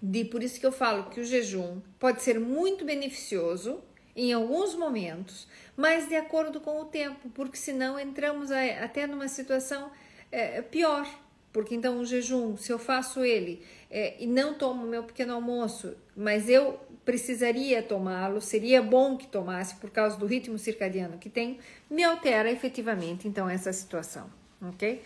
[0.02, 3.82] de por isso que eu falo que o jejum pode ser muito beneficioso
[4.16, 9.90] em alguns momentos, mas de acordo com o tempo, porque senão entramos até numa situação
[10.30, 11.06] é, pior.
[11.52, 15.96] Porque então o jejum, se eu faço ele é, e não tomo meu pequeno almoço,
[16.16, 21.58] mas eu precisaria tomá-lo, seria bom que tomasse por causa do ritmo circadiano que tem,
[21.88, 24.28] me altera efetivamente então essa situação,
[24.60, 25.02] ok?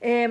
[0.00, 0.26] É,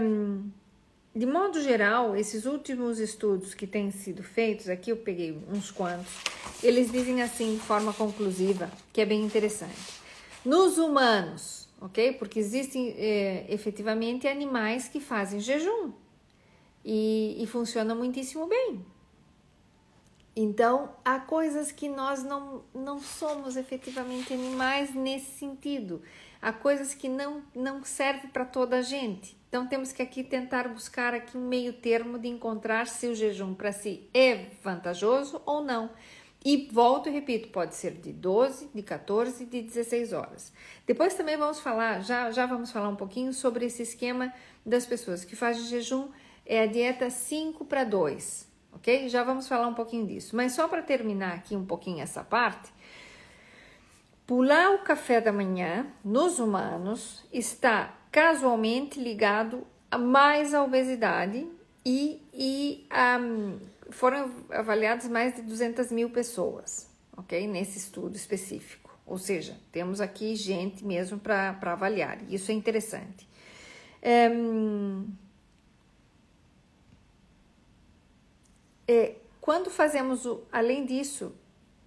[1.16, 6.12] de modo geral, esses últimos estudos que têm sido feitos, aqui eu peguei uns quantos,
[6.64, 10.02] eles dizem assim de forma conclusiva, que é bem interessante.
[10.44, 12.14] Nos humanos, ok?
[12.14, 15.92] Porque existem é, efetivamente animais que fazem jejum
[16.84, 18.84] e, e funcionam muitíssimo bem.
[20.36, 26.02] Então, há coisas que nós não, não somos efetivamente animais nesse sentido.
[26.42, 29.38] Há coisas que não, não servem para toda a gente.
[29.54, 33.54] Então temos que aqui tentar buscar aqui um meio termo de encontrar se o jejum
[33.54, 35.92] para si é vantajoso ou não.
[36.44, 40.52] E volto e repito, pode ser de 12, de 14, de 16 horas.
[40.88, 44.34] Depois também vamos falar, já, já vamos falar um pouquinho sobre esse esquema
[44.66, 46.10] das pessoas que fazem jejum,
[46.48, 49.08] é a dieta 5 para 2, ok?
[49.08, 50.36] Já vamos falar um pouquinho disso.
[50.36, 52.74] Mas só para terminar aqui um pouquinho essa parte,
[54.26, 61.48] pular o café da manhã nos humanos está casualmente ligado a mais à obesidade
[61.84, 62.88] e, e
[63.20, 67.48] um, foram avaliadas mais de 200 mil pessoas, ok?
[67.48, 68.96] Nesse estudo específico.
[69.04, 72.20] Ou seja, temos aqui gente mesmo para avaliar.
[72.32, 73.28] Isso é interessante.
[74.32, 75.08] Um,
[78.88, 81.36] é, quando fazemos, o, além disso,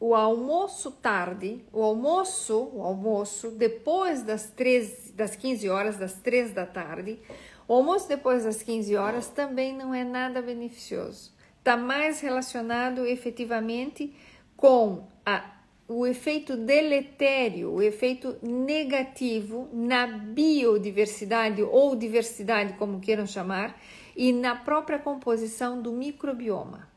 [0.07, 6.53] o almoço tarde, o almoço, o almoço depois das, 13, das 15 horas, das 3
[6.53, 7.19] da tarde,
[7.67, 11.35] o almoço depois das 15 horas também não é nada beneficioso.
[11.59, 14.15] Está mais relacionado efetivamente
[14.57, 15.45] com a,
[15.89, 23.77] o efeito deletério, o efeito negativo na biodiversidade ou diversidade, como queiram chamar,
[24.17, 26.89] e na própria composição do microbioma.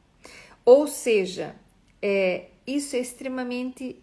[0.63, 1.55] Ou seja,
[1.99, 4.01] é, isso é extremamente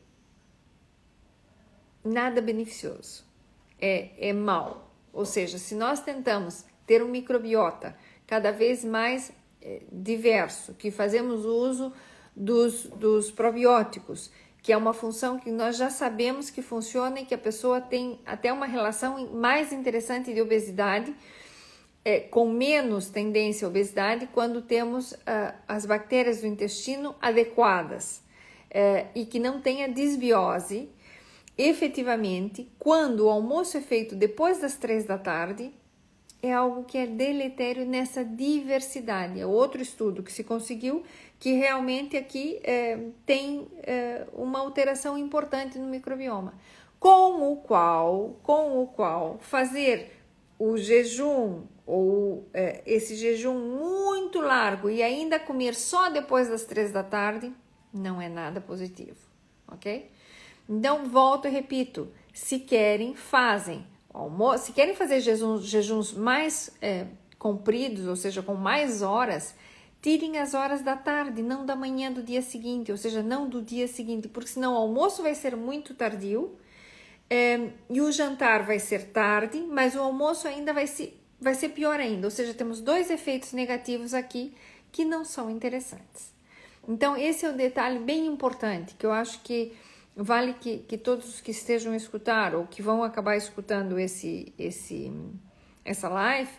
[2.05, 3.25] nada beneficioso,
[3.81, 4.91] é, é mal.
[5.13, 11.45] Ou seja, se nós tentamos ter um microbiota cada vez mais é, diverso, que fazemos
[11.45, 11.93] uso
[12.35, 14.31] dos, dos probióticos,
[14.63, 18.21] que é uma função que nós já sabemos que funciona e que a pessoa tem
[18.27, 21.15] até uma relação mais interessante de obesidade,
[22.05, 28.26] é, com menos tendência à obesidade, quando temos uh, as bactérias do intestino adequadas
[28.77, 30.91] é, e que não tenha desbiose,
[31.57, 35.73] efetivamente, quando o almoço é feito depois das três da tarde,
[36.43, 39.41] é algo que é deletério nessa diversidade.
[39.41, 41.03] É outro estudo que se conseguiu
[41.41, 46.53] que realmente aqui é, tem é, uma alteração importante no microbioma,
[47.01, 50.13] com o qual, com o qual fazer
[50.59, 56.93] o jejum ou é, esse jejum muito largo e ainda comer só depois das três
[56.93, 57.51] da tarde
[57.93, 59.19] não é nada positivo,
[59.69, 60.11] ok?
[60.69, 63.87] Então volto e repito: se querem, fazem.
[64.59, 67.07] Se querem fazer jejuns, mais é,
[67.39, 69.55] compridos, ou seja, com mais horas,
[70.01, 73.61] tirem as horas da tarde, não da manhã do dia seguinte, ou seja, não do
[73.61, 76.57] dia seguinte, porque senão o almoço vai ser muito tardio
[77.29, 81.71] é, e o jantar vai ser tarde, mas o almoço ainda vai ser, vai ser
[81.71, 84.55] pior ainda, ou seja, temos dois efeitos negativos aqui
[84.93, 86.36] que não são interessantes.
[86.89, 89.77] Então, esse é um detalhe bem importante que eu acho que
[90.17, 95.13] vale que, que todos que estejam a escutar ou que vão acabar escutando esse, esse,
[95.85, 96.51] essa live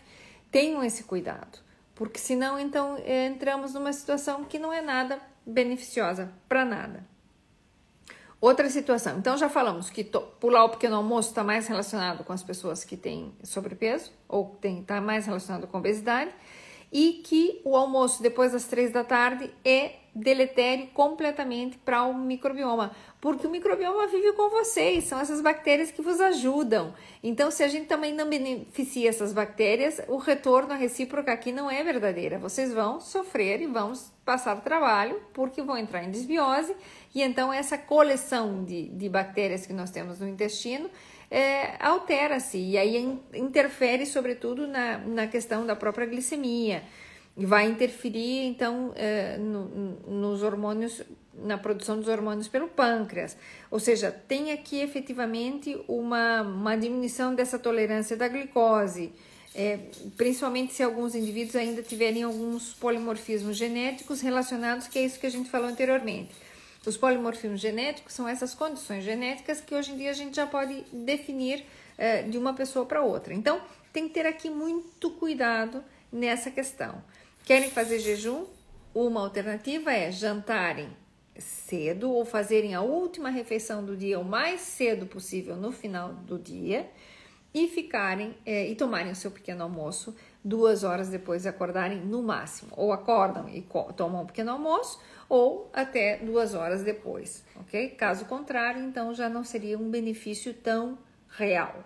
[0.50, 1.58] tenham esse cuidado,
[1.94, 7.04] porque senão então entramos numa situação que não é nada beneficiosa para nada.
[8.40, 10.04] Outra situação, então já falamos que
[10.38, 15.00] pular o pequeno almoço está mais relacionado com as pessoas que têm sobrepeso ou está
[15.00, 16.30] mais relacionado com obesidade
[16.92, 22.92] e que o almoço depois das três da tarde é deletério completamente para o microbioma,
[23.20, 26.94] porque o microbioma vive com vocês, são essas bactérias que vos ajudam.
[27.22, 31.70] Então, se a gente também não beneficia essas bactérias, o retorno à recíproca aqui não
[31.70, 32.38] é verdadeira.
[32.38, 33.92] Vocês vão sofrer e vão
[34.24, 36.74] passar trabalho, porque vão entrar em desbiose,
[37.14, 40.90] e então essa coleção de, de bactérias que nós temos no intestino
[41.30, 46.82] é, altera-se, e aí interfere, sobretudo, na, na questão da própria glicemia
[47.46, 49.64] vai interferir então é, no,
[50.06, 51.02] nos hormônios,
[51.34, 53.36] na produção dos hormônios pelo pâncreas.
[53.70, 59.12] Ou seja, tem aqui efetivamente uma, uma diminuição dessa tolerância da glicose,
[59.54, 59.78] é,
[60.16, 65.30] principalmente se alguns indivíduos ainda tiverem alguns polimorfismos genéticos relacionados, que é isso que a
[65.30, 66.30] gente falou anteriormente.
[66.86, 70.84] Os polimorfismos genéticos são essas condições genéticas que hoje em dia a gente já pode
[70.92, 71.64] definir
[71.96, 73.34] é, de uma pessoa para outra.
[73.34, 73.60] Então,
[73.92, 77.02] tem que ter aqui muito cuidado nessa questão.
[77.48, 78.44] Querem fazer jejum?
[78.94, 80.90] Uma alternativa é jantarem
[81.38, 86.38] cedo ou fazerem a última refeição do dia o mais cedo possível no final do
[86.38, 86.90] dia
[87.54, 92.22] e ficarem é, e tomarem o seu pequeno almoço duas horas depois de acordarem no
[92.22, 92.70] máximo.
[92.76, 97.88] Ou acordam e tomam um pequeno almoço, ou até duas horas depois, ok?
[97.92, 100.98] Caso contrário, então já não seria um benefício tão
[101.30, 101.82] real.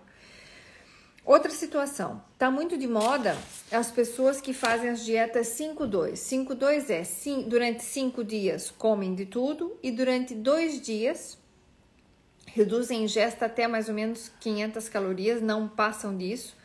[1.25, 3.37] Outra situação, tá muito de moda
[3.71, 6.15] as pessoas que fazem as dietas 5-2.
[6.15, 11.37] 5-2 é sim, durante 5 dias comem de tudo e durante 2 dias
[12.45, 16.57] reduzem a ingesta até mais ou menos 500 calorias, não passam disso,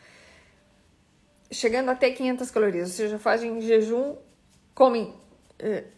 [1.49, 4.17] chegando até 500 calorias, ou seja, fazem jejum,
[4.75, 5.15] comem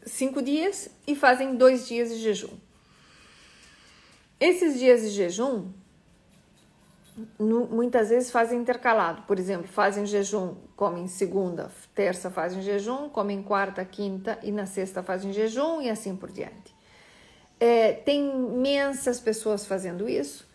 [0.05, 2.55] 5 uh, dias e fazem 2 dias de jejum.
[4.39, 5.71] Esses dias de jejum
[7.39, 9.23] muitas vezes fazem intercalado.
[9.23, 15.01] Por exemplo, fazem jejum, comem segunda, terça fazem jejum, comem quarta, quinta e na sexta
[15.01, 16.75] fazem jejum e assim por diante.
[17.59, 20.49] É, tem imensas pessoas fazendo isso.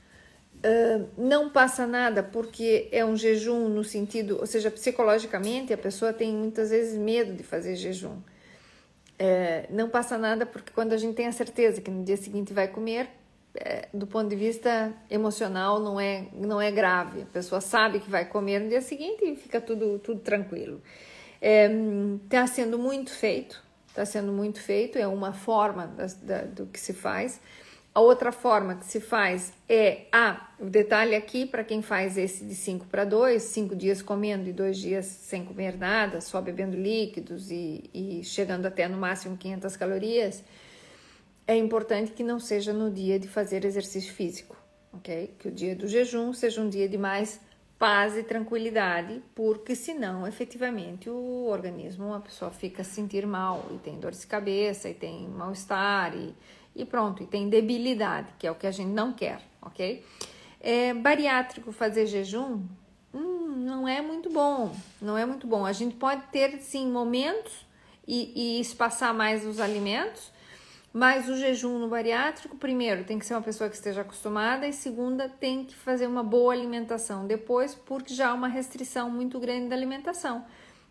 [0.57, 6.13] Uh, não passa nada porque é um jejum no sentido, ou seja, psicologicamente a pessoa
[6.13, 8.17] tem muitas vezes medo de fazer jejum.
[9.19, 12.53] É, não passa nada porque quando a gente tem a certeza que no dia seguinte
[12.53, 13.09] vai comer,
[13.59, 17.23] é, do ponto de vista emocional não é não é grave.
[17.23, 20.81] A pessoa sabe que vai comer no dia seguinte e fica tudo tudo tranquilo.
[21.41, 21.71] Está é,
[22.29, 26.81] tá sendo muito feito, está sendo muito feito, é uma forma da, da, do que
[26.81, 27.41] se faz.
[27.97, 32.45] A outra forma que se faz é ah, o detalhe aqui para quem faz esse
[32.45, 36.77] de 5 para 2, 5 dias comendo e 2 dias sem comer nada, só bebendo
[36.77, 40.45] líquidos e, e chegando até no máximo 500 calorias.
[41.47, 44.57] É importante que não seja no dia de fazer exercício físico,
[44.93, 45.35] ok?
[45.39, 47.41] Que o dia do jejum seja um dia de mais
[47.79, 53.79] paz e tranquilidade, porque senão, efetivamente, o organismo, a pessoa fica a sentir mal e
[53.79, 56.35] tem dor de cabeça e tem mal-estar e
[56.77, 60.05] e pronto, e tem debilidade, que é o que a gente não quer, ok?
[60.61, 62.63] É, bariátrico fazer jejum
[63.15, 65.65] hum, não é muito bom, não é muito bom.
[65.65, 67.67] A gente pode ter sim momentos
[68.07, 70.31] e, e espaçar mais os alimentos,
[70.97, 74.73] mas o jejum no bariátrico, primeiro, tem que ser uma pessoa que esteja acostumada, e
[74.73, 79.69] segunda, tem que fazer uma boa alimentação depois, porque já há uma restrição muito grande
[79.69, 80.47] da alimentação.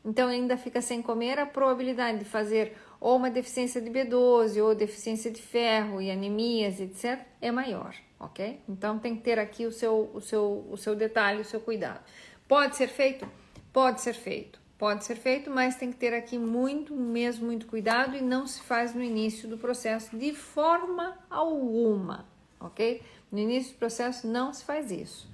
[0.05, 4.75] Então, ainda fica sem comer, a probabilidade de fazer ou uma deficiência de B12 ou
[4.75, 8.61] deficiência de ferro e anemias, etc., é maior, ok?
[8.69, 12.03] Então tem que ter aqui o seu, o seu, o seu detalhe, o seu cuidado.
[12.47, 13.27] Pode ser feito?
[13.73, 14.64] Pode ser feito.
[14.77, 18.61] Pode ser feito, mas tem que ter aqui muito, mesmo muito cuidado e não se
[18.61, 22.25] faz no início do processo de forma alguma,
[22.59, 23.01] ok?
[23.31, 25.29] No início do processo não se faz isso,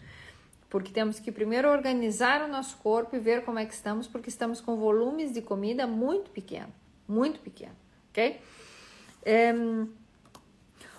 [0.70, 4.30] porque temos que primeiro organizar o nosso corpo e ver como é que estamos, porque
[4.30, 6.82] estamos com volumes de comida muito pequenos
[7.12, 7.76] muito pequeno,
[8.10, 8.40] ok?
[9.24, 9.54] É,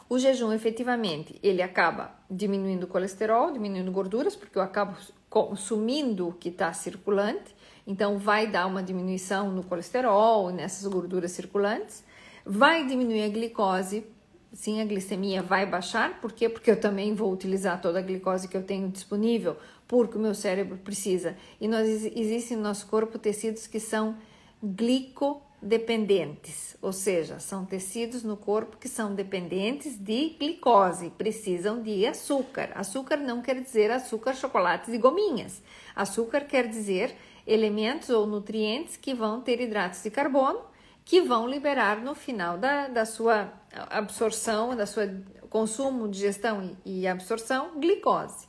[0.09, 4.95] o jejum, efetivamente, ele acaba diminuindo o colesterol, diminuindo gorduras, porque eu acabo
[5.31, 7.57] consumindo o que está circulante,
[7.87, 12.05] então vai dar uma diminuição no colesterol, nessas gorduras circulantes,
[12.45, 14.05] vai diminuir a glicose,
[14.53, 16.49] sim, a glicemia vai baixar, por quê?
[16.49, 19.57] Porque eu também vou utilizar toda a glicose que eu tenho disponível,
[19.89, 21.37] porque o meu cérebro precisa.
[21.61, 24.17] E nós, existem no nosso corpo tecidos que são
[24.63, 32.05] glico dependentes, ou seja, são tecidos no corpo que são dependentes de glicose, precisam de
[32.05, 32.73] açúcar.
[32.75, 35.63] Açúcar não quer dizer açúcar, chocolates e gominhas.
[35.95, 37.17] Açúcar quer dizer
[37.47, 40.61] elementos ou nutrientes que vão ter hidratos de carbono,
[41.05, 43.53] que vão liberar no final da, da sua
[43.91, 45.09] absorção, da sua
[45.51, 48.47] consumo, digestão e absorção, glicose.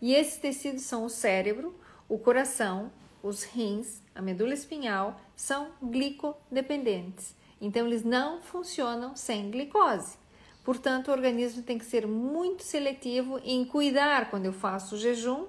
[0.00, 1.74] E esses tecidos são o cérebro,
[2.08, 2.92] o coração,
[3.22, 7.34] os rins, a medula espinhal são glicodependentes.
[7.60, 10.16] Então, eles não funcionam sem glicose.
[10.62, 15.46] Portanto, o organismo tem que ser muito seletivo em cuidar quando eu faço o jejum,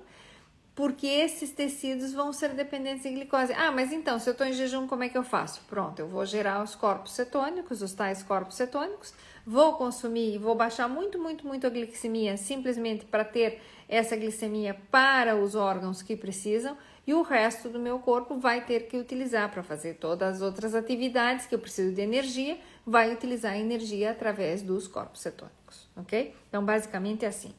[0.76, 3.54] porque esses tecidos vão ser dependentes de glicose.
[3.54, 5.62] Ah, mas então, se eu estou em jejum, como é que eu faço?
[5.70, 9.14] Pronto, eu vou gerar os corpos cetônicos, os tais corpos cetônicos,
[9.46, 15.36] vou consumir, vou baixar muito, muito, muito a glicemia, simplesmente para ter essa glicemia para
[15.36, 19.62] os órgãos que precisam e o resto do meu corpo vai ter que utilizar para
[19.62, 24.62] fazer todas as outras atividades que eu preciso de energia, vai utilizar a energia através
[24.62, 26.36] dos corpos cetônicos, ok?
[26.50, 27.54] Então, basicamente é assim.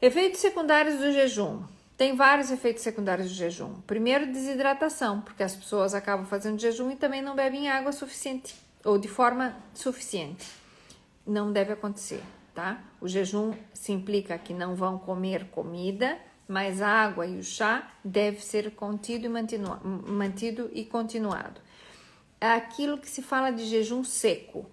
[0.00, 1.62] Efeitos secundários do jejum.
[1.96, 3.74] Tem vários efeitos secundários do jejum.
[3.86, 8.98] Primeiro, desidratação, porque as pessoas acabam fazendo jejum e também não bebem água suficiente ou
[8.98, 10.46] de forma suficiente.
[11.26, 12.22] Não deve acontecer,
[12.54, 12.82] tá?
[13.00, 16.18] O jejum se implica que não vão comer comida
[16.52, 21.60] mas a água e o chá deve ser contido e mantido e continuado.
[22.38, 24.66] É aquilo que se fala de jejum seco.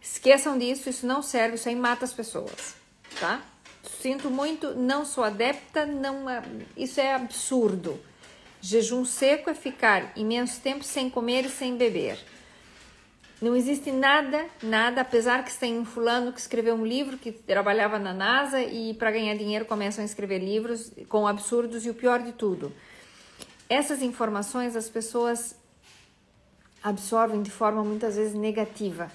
[0.00, 2.76] Esqueçam disso, isso não serve, isso aí mata as pessoas,
[3.18, 3.42] tá?
[4.00, 6.24] Sinto muito, não sou adepta, não,
[6.76, 8.00] isso é absurdo.
[8.60, 12.18] Jejum seco é ficar imenso tempo sem comer e sem beber.
[13.42, 17.98] Não existe nada, nada, apesar que tem um fulano que escreveu um livro que trabalhava
[17.98, 22.22] na NASA e para ganhar dinheiro começam a escrever livros com absurdos e o pior
[22.22, 22.72] de tudo.
[23.68, 25.54] Essas informações as pessoas
[26.82, 29.10] absorvem de forma muitas vezes negativa,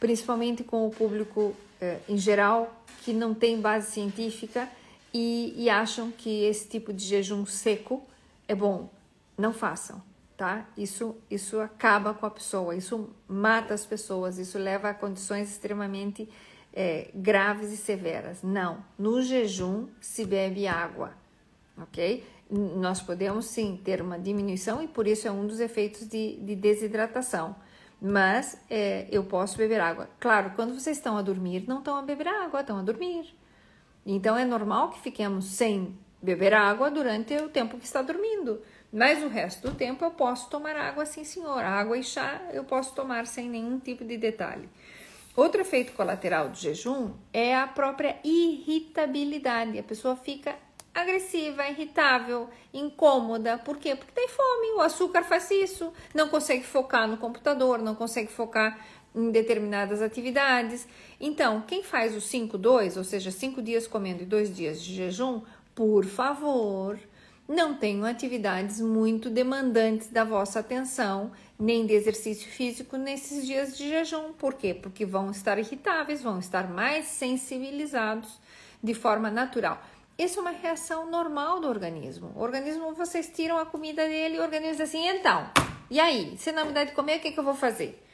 [0.00, 4.68] principalmente com o público eh, em geral que não tem base científica
[5.12, 8.02] e, e acham que esse tipo de jejum seco
[8.46, 8.90] é bom.
[9.36, 10.02] Não façam
[10.38, 10.68] tá?
[10.76, 16.28] Isso, isso acaba com a pessoa, isso mata as pessoas, isso leva a condições extremamente
[16.72, 18.40] é, graves e severas.
[18.40, 21.12] Não, no jejum se bebe água,
[21.76, 22.24] ok?
[22.48, 26.54] Nós podemos sim ter uma diminuição e por isso é um dos efeitos de, de
[26.54, 27.56] desidratação.
[28.00, 30.08] Mas é, eu posso beber água.
[30.20, 33.34] Claro, quando vocês estão a dormir, não estão a beber água, estão a dormir.
[34.06, 38.62] Então é normal que fiquemos sem beber água durante o tempo que está dormindo.
[38.92, 41.62] Mas o resto do tempo eu posso tomar água, sim, senhor.
[41.62, 44.68] Água e chá eu posso tomar sem nenhum tipo de detalhe.
[45.36, 49.78] Outro efeito colateral do jejum é a própria irritabilidade.
[49.78, 50.56] A pessoa fica
[51.00, 53.58] agressiva, irritável, incômoda.
[53.58, 53.94] Por quê?
[53.94, 54.72] Porque tem fome.
[54.76, 55.92] O açúcar faz isso.
[56.14, 58.78] Não consegue focar no computador, não consegue focar
[59.14, 60.86] em determinadas atividades.
[61.20, 65.42] Então, quem faz o 5-2, ou seja, 5 dias comendo e 2 dias de jejum,
[65.74, 66.98] por favor,
[67.48, 73.88] não tenham atividades muito demandantes da vossa atenção, nem de exercício físico nesses dias de
[73.88, 74.32] jejum.
[74.32, 74.74] Por quê?
[74.74, 78.38] Porque vão estar irritáveis, vão estar mais sensibilizados
[78.82, 79.82] de forma natural.
[80.18, 82.32] Isso é uma reação normal do organismo.
[82.34, 85.48] O organismo, vocês tiram a comida dele e o organismo diz assim: então,
[85.88, 86.36] e aí?
[86.36, 88.04] Se não me dá de comer, o que, que eu vou fazer?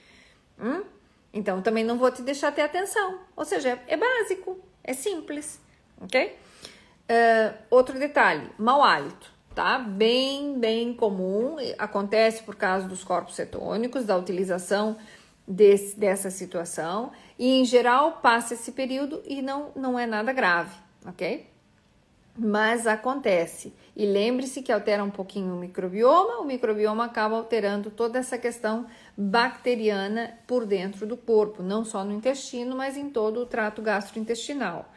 [0.60, 0.84] Hum?
[1.32, 3.20] Então, também não vou te deixar ter atenção.
[3.34, 5.58] Ou seja, é, é básico, é simples,
[5.98, 6.26] ok?
[6.26, 9.78] Uh, outro detalhe: mau hálito, tá?
[9.78, 14.98] Bem, bem comum, acontece por causa dos corpos cetônicos, da utilização
[15.48, 20.76] desse, dessa situação, e em geral passa esse período e não, não é nada grave,
[21.06, 21.53] ok?
[22.36, 23.72] Mas acontece.
[23.96, 28.86] E lembre-se que altera um pouquinho o microbioma, o microbioma acaba alterando toda essa questão
[29.16, 34.92] bacteriana por dentro do corpo, não só no intestino, mas em todo o trato gastrointestinal.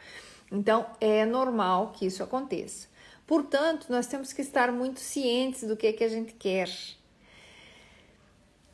[0.50, 2.88] Então, é normal que isso aconteça.
[3.26, 6.70] Portanto, nós temos que estar muito cientes do que é que a gente quer.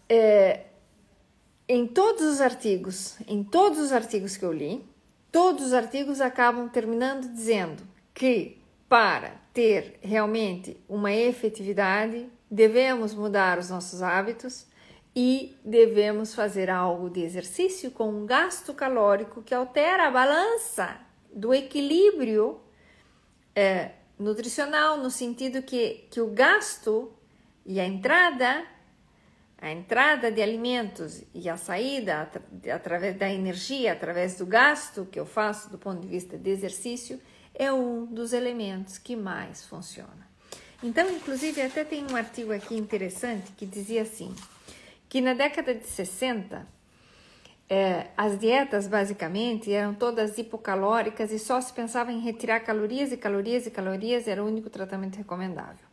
[0.09, 0.67] É,
[1.69, 4.87] em todos os artigos, em todos os artigos que eu li,
[5.33, 13.69] todos os artigos acabam terminando dizendo que para ter realmente uma efetividade, devemos mudar os
[13.69, 14.67] nossos hábitos
[15.15, 20.97] e devemos fazer algo de exercício com um gasto calórico que altera a balança
[21.33, 22.61] do equilíbrio
[23.55, 27.13] é, nutricional, no sentido que, que o gasto
[27.67, 28.65] e a entrada,
[29.59, 32.31] a entrada de alimentos e a saída
[32.73, 37.21] através da energia, através do gasto que eu faço do ponto de vista de exercício,
[37.55, 40.29] é um dos elementos que mais funciona.
[40.83, 44.35] Então, inclusive, até tem um artigo aqui interessante que dizia assim:
[45.09, 46.67] que na década de 60,
[47.71, 53.17] é, as dietas basicamente eram todas hipocalóricas e só se pensava em retirar calorias e
[53.17, 55.87] calorias e calorias, era o único tratamento recomendável.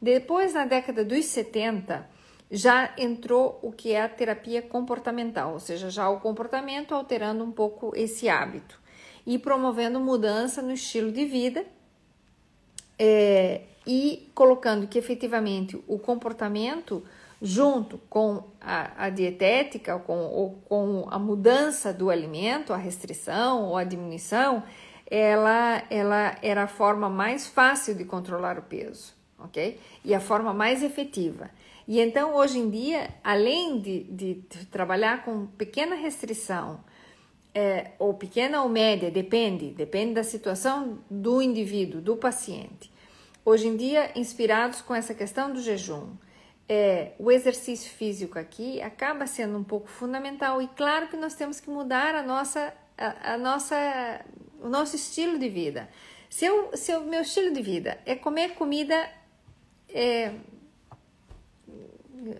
[0.00, 2.08] Depois, na década dos 70,
[2.50, 7.52] já entrou o que é a terapia comportamental, ou seja, já o comportamento alterando um
[7.52, 8.79] pouco esse hábito
[9.26, 11.64] e promovendo mudança no estilo de vida
[12.98, 17.02] é, e colocando que efetivamente o comportamento
[17.42, 23.76] junto com a, a dietética com, ou com a mudança do alimento, a restrição ou
[23.76, 24.62] a diminuição,
[25.10, 29.80] ela, ela era a forma mais fácil de controlar o peso, ok?
[30.04, 31.50] E a forma mais efetiva.
[31.88, 34.34] E então, hoje em dia, além de, de
[34.70, 36.78] trabalhar com pequena restrição,
[37.54, 42.92] é, ou pequena ou média, depende, depende da situação do indivíduo, do paciente.
[43.44, 46.14] Hoje em dia, inspirados com essa questão do jejum,
[46.68, 51.58] é, o exercício físico aqui acaba sendo um pouco fundamental e claro que nós temos
[51.58, 54.24] que mudar a nossa, a, a nossa,
[54.62, 55.88] o nosso estilo de vida.
[56.28, 59.10] Se, eu, se o meu estilo de vida é comer comida
[59.88, 60.32] é,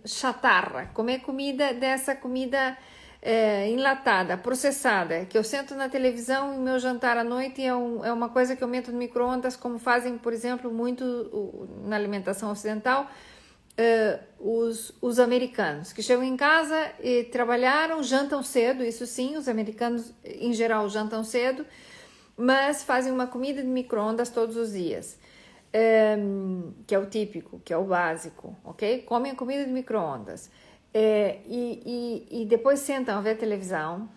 [0.05, 2.79] chatarra, comer comida dessa comida
[3.23, 8.05] é, enlatada, processada, que eu sento na televisão e meu jantar à noite é, um,
[8.05, 12.51] é uma coisa que eu meto no micro-ondas, como fazem, por exemplo, muito na alimentação
[12.51, 13.11] ocidental,
[13.77, 19.49] é, os, os americanos, que chegam em casa e trabalharam, jantam cedo, isso sim, os
[19.49, 21.67] americanos em geral jantam cedo,
[22.37, 25.19] mas fazem uma comida de micro-ondas todos os dias.
[25.73, 26.19] É,
[26.85, 29.03] que é o típico, que é o básico, ok?
[29.03, 30.51] Comem a comida de micro-ondas
[30.93, 34.09] é, e, e, e depois sentam a ver televisão,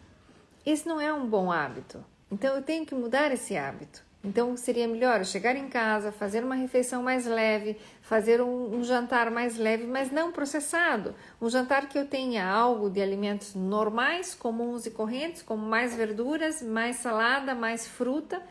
[0.65, 2.03] isso não é um bom hábito.
[2.31, 4.03] Então eu tenho que mudar esse hábito.
[4.23, 8.83] Então seria melhor eu chegar em casa, fazer uma refeição mais leve, fazer um, um,
[8.83, 11.13] jantar mais leve, mas não processado.
[11.41, 16.61] Um jantar que eu tenha algo de alimentos normais, comuns e correntes, como mais verduras,
[16.61, 18.41] mais salada, mais fruta.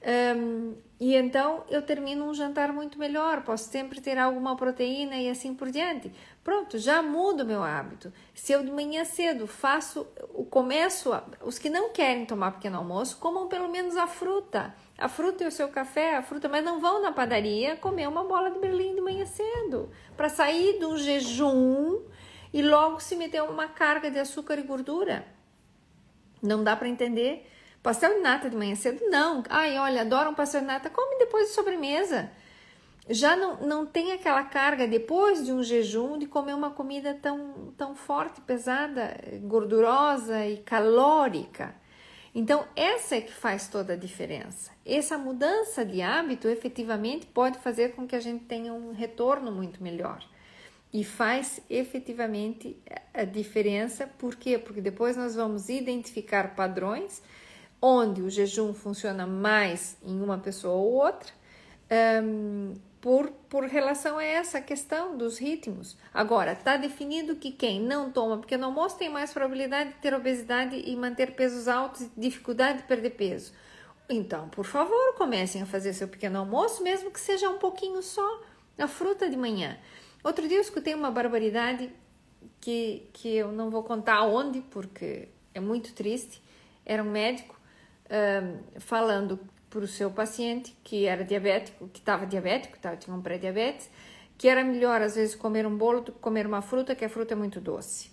[0.00, 5.28] Um, e então eu termino um jantar muito melhor, posso sempre ter alguma proteína e
[5.28, 6.12] assim por diante.
[6.42, 8.12] Pronto, já mudo meu hábito.
[8.34, 10.06] Se eu de manhã cedo faço,
[10.50, 11.10] começo,
[11.42, 14.74] os que não querem tomar pequeno almoço, comam pelo menos a fruta.
[14.96, 18.24] A fruta e o seu café, a fruta, mas não vão na padaria comer uma
[18.24, 19.90] bola de berlim de manhã cedo.
[20.16, 22.00] Para sair do jejum
[22.52, 25.24] e logo se meter uma carga de açúcar e gordura.
[26.42, 27.46] Não dá para entender.
[27.88, 29.00] Pastel de nata de manhã cedo?
[29.08, 29.42] Não.
[29.48, 30.90] Ai, olha, adoro um pastel de nata.
[30.90, 32.30] Come depois de sobremesa
[33.08, 37.72] já não, não tem aquela carga depois de um jejum de comer uma comida tão,
[37.76, 41.74] tão forte, pesada, gordurosa e calórica.
[42.34, 44.70] Então, essa é que faz toda a diferença.
[44.84, 49.82] Essa mudança de hábito efetivamente pode fazer com que a gente tenha um retorno muito
[49.82, 50.22] melhor.
[50.92, 52.76] E faz efetivamente
[53.14, 54.58] a diferença, por quê?
[54.58, 57.22] Porque depois nós vamos identificar padrões
[57.80, 61.32] onde o jejum funciona mais em uma pessoa ou outra,
[62.22, 65.96] um, por, por relação a essa questão dos ritmos.
[66.12, 70.76] Agora, está definido que quem não toma pequeno almoço tem mais probabilidade de ter obesidade
[70.84, 73.52] e manter pesos altos dificuldade de perder peso.
[74.08, 78.42] Então, por favor, comecem a fazer seu pequeno almoço, mesmo que seja um pouquinho só,
[78.78, 79.78] a fruta de manhã.
[80.24, 81.92] Outro dia eu escutei uma barbaridade
[82.60, 86.42] que, que eu não vou contar onde, porque é muito triste.
[86.84, 87.57] Era um médico
[88.78, 89.38] falando
[89.68, 93.90] para o seu paciente que era diabético, que estava diabético, tava, tinha um pré-diabetes,
[94.36, 97.08] que era melhor às vezes comer um bolo do que comer uma fruta, que a
[97.08, 98.10] fruta é muito doce.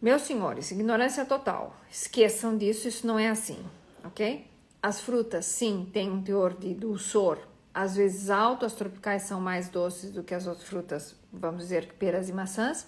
[0.00, 1.76] Meus senhores, ignorância total.
[1.90, 3.58] Esqueçam disso, isso não é assim,
[4.04, 4.46] ok?
[4.82, 7.38] As frutas, sim, têm um teor de dulçor
[7.72, 11.86] às vezes alto, as tropicais são mais doces do que as outras frutas, vamos dizer
[11.86, 12.86] que peras e maçãs,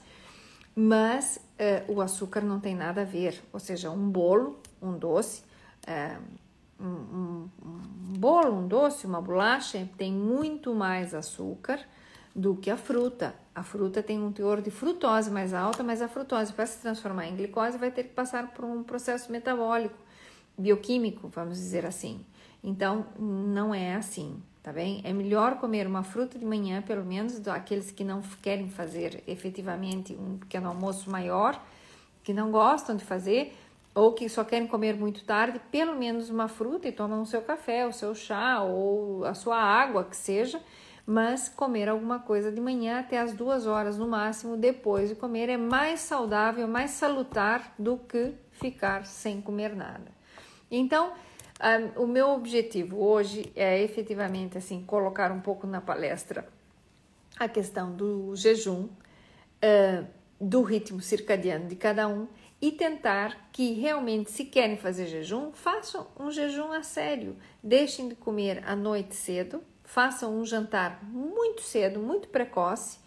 [0.74, 1.36] mas
[1.88, 3.40] uh, o açúcar não tem nada a ver.
[3.52, 5.42] Ou seja, um bolo, um doce,
[5.86, 6.20] uh,
[6.80, 11.80] um, um, um bolo, um doce, uma bolacha tem muito mais açúcar
[12.34, 13.34] do que a fruta.
[13.54, 17.26] A fruta tem um teor de frutose mais alta, mas a frutose, para se transformar
[17.26, 19.96] em glicose, vai ter que passar por um processo metabólico,
[20.56, 22.24] bioquímico, vamos dizer assim.
[22.64, 25.02] Então, não é assim, tá bem?
[25.04, 30.14] É melhor comer uma fruta de manhã, pelo menos aqueles que não querem fazer efetivamente
[30.14, 31.60] um pequeno almoço maior,
[32.22, 33.54] que não gostam de fazer,
[33.94, 37.42] ou que só querem comer muito tarde, pelo menos uma fruta e tomam o seu
[37.42, 40.60] café, o seu chá ou a sua água, que seja,
[41.06, 45.48] mas comer alguma coisa de manhã até as duas horas no máximo depois de comer
[45.48, 50.10] é mais saudável, mais salutar do que ficar sem comer nada.
[50.70, 51.12] Então,
[51.96, 56.48] um, o meu objetivo hoje é efetivamente assim colocar um pouco na palestra
[57.38, 60.06] a questão do jejum, uh,
[60.40, 62.26] do ritmo circadiano de cada um
[62.62, 67.36] e tentar que realmente, se querem fazer jejum, façam um jejum a sério.
[67.60, 73.00] Deixem de comer à noite cedo, façam um jantar muito cedo, muito precoce,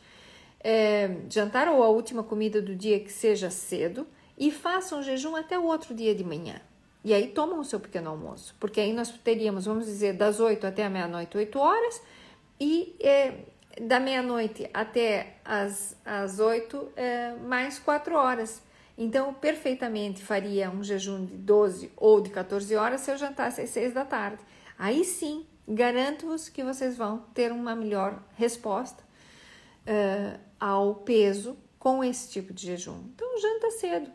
[0.60, 4.06] é, jantar ou a última comida do dia que seja cedo,
[4.38, 6.60] e façam jejum até o outro dia de manhã.
[7.02, 10.68] E aí tomam o seu pequeno almoço, porque aí nós teríamos, vamos dizer, das 8
[10.68, 12.02] até a meia-noite, 8 horas,
[12.60, 13.36] e é,
[13.80, 18.65] da meia-noite até as, as 8, é, mais 4 horas.
[18.98, 23.70] Então, perfeitamente faria um jejum de 12 ou de 14 horas se eu jantasse às
[23.70, 24.42] 6 da tarde.
[24.78, 29.04] Aí sim, garanto-vos que vocês vão ter uma melhor resposta
[29.86, 33.04] uh, ao peso com esse tipo de jejum.
[33.14, 34.12] Então, janta cedo.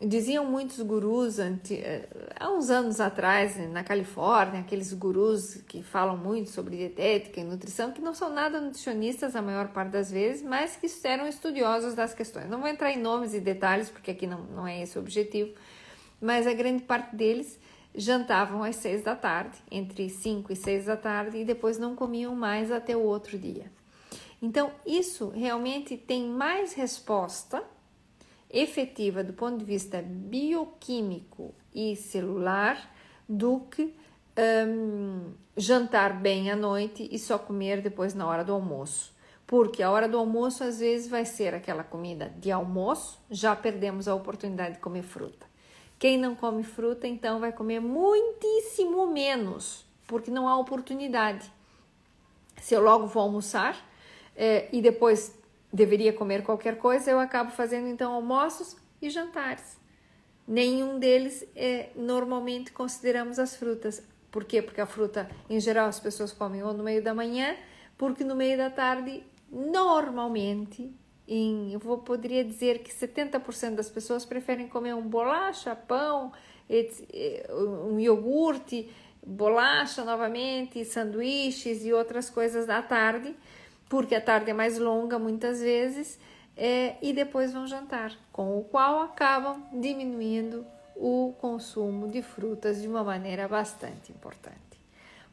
[0.00, 6.16] Diziam muitos gurus anti, eh, há uns anos atrás, na Califórnia, aqueles gurus que falam
[6.16, 10.40] muito sobre dietética e nutrição, que não são nada nutricionistas a maior parte das vezes,
[10.40, 12.48] mas que eram estudiosos das questões.
[12.48, 15.52] Não vou entrar em nomes e detalhes, porque aqui não, não é esse o objetivo,
[16.20, 17.58] mas a grande parte deles
[17.92, 22.36] jantavam às seis da tarde, entre cinco e seis da tarde, e depois não comiam
[22.36, 23.68] mais até o outro dia.
[24.40, 27.64] Então, isso realmente tem mais resposta
[28.50, 32.94] efetiva do ponto de vista bioquímico e celular
[33.28, 33.94] do que
[34.66, 39.12] um, jantar bem à noite e só comer depois na hora do almoço.
[39.46, 44.06] Porque a hora do almoço às vezes vai ser aquela comida de almoço, já perdemos
[44.06, 45.46] a oportunidade de comer fruta.
[45.98, 51.50] Quem não come fruta, então vai comer muitíssimo menos, porque não há oportunidade.
[52.60, 53.76] Se eu logo vou almoçar
[54.36, 55.37] eh, e depois
[55.72, 59.76] deveria comer qualquer coisa, eu acabo fazendo então almoços e jantares.
[60.46, 64.02] Nenhum deles é, normalmente consideramos as frutas.
[64.30, 64.62] Por quê?
[64.62, 67.54] Porque a fruta, em geral, as pessoas comem ou no meio da manhã,
[67.96, 70.90] porque no meio da tarde, normalmente,
[71.26, 76.32] em, eu vou, poderia dizer que 70% das pessoas preferem comer um bolacha, pão,
[77.90, 78.90] um iogurte,
[79.26, 83.34] bolacha novamente, sanduíches e outras coisas à tarde,
[83.88, 86.18] porque a tarde é mais longa muitas vezes,
[86.56, 90.66] é, e depois vão jantar, com o qual acabam diminuindo
[90.96, 94.58] o consumo de frutas de uma maneira bastante importante.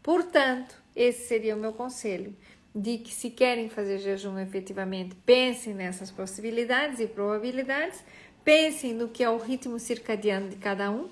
[0.04, 2.36] Portanto, esse seria o meu conselho
[2.76, 8.04] de que se querem fazer jejum efetivamente, pensem nessas possibilidades e probabilidades,
[8.44, 11.10] pensem no que é o ritmo circadiano de cada um,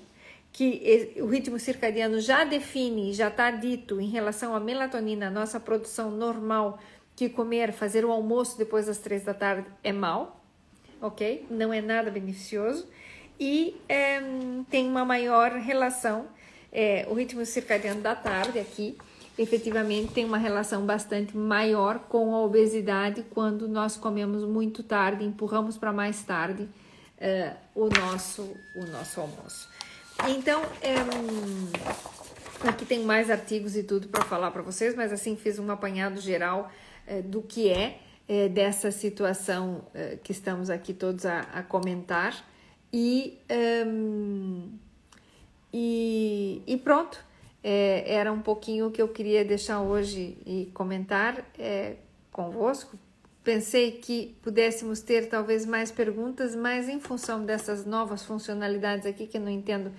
[0.52, 6.12] que o ritmo circadiano já define, já está dito em relação à melatonina, nossa produção
[6.12, 6.78] normal
[7.16, 10.44] que comer, fazer o almoço depois das três da tarde é mal,
[11.00, 11.46] ok?
[11.50, 12.86] Não é nada beneficioso.
[13.38, 14.20] e é,
[14.70, 16.26] tem uma maior relação,
[16.72, 18.96] é, o ritmo circadiano da tarde aqui,
[19.36, 25.76] efetivamente tem uma relação bastante maior com a obesidade quando nós comemos muito tarde, empurramos
[25.76, 28.42] para mais tarde uh, o, nosso,
[28.76, 29.68] o nosso almoço.
[30.28, 30.94] Então, é,
[32.68, 36.20] aqui tem mais artigos e tudo para falar para vocês, mas assim fiz um apanhado
[36.20, 36.70] geral
[37.24, 42.34] do que é, é dessa situação uh, que estamos aqui todos a, a comentar.
[42.92, 43.38] E,
[43.86, 44.70] um,
[45.72, 47.18] e, e pronto
[47.64, 51.96] é, era um pouquinho o que eu queria deixar hoje e comentar é,
[52.30, 52.98] convosco.
[53.42, 59.38] Pensei que pudéssemos ter talvez mais perguntas, mas em função dessas novas funcionalidades aqui, que
[59.38, 59.90] eu não entendo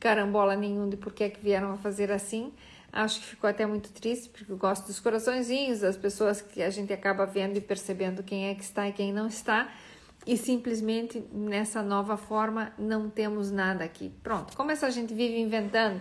[0.00, 2.52] carambola nenhum de por que, é que vieram a fazer assim,
[2.94, 6.70] acho que ficou até muito triste, porque eu gosto dos coraçõezinhos, das pessoas que a
[6.70, 9.68] gente acaba vendo e percebendo quem é que está e quem não está,
[10.24, 14.12] e simplesmente nessa nova forma não temos nada aqui.
[14.22, 16.00] Pronto, como essa gente vive inventando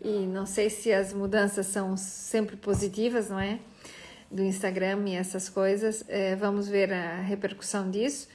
[0.00, 3.60] e não sei se as mudanças são sempre positivas, não é?
[4.30, 6.02] Do Instagram e essas coisas.
[6.08, 8.28] É, vamos ver a repercussão disso.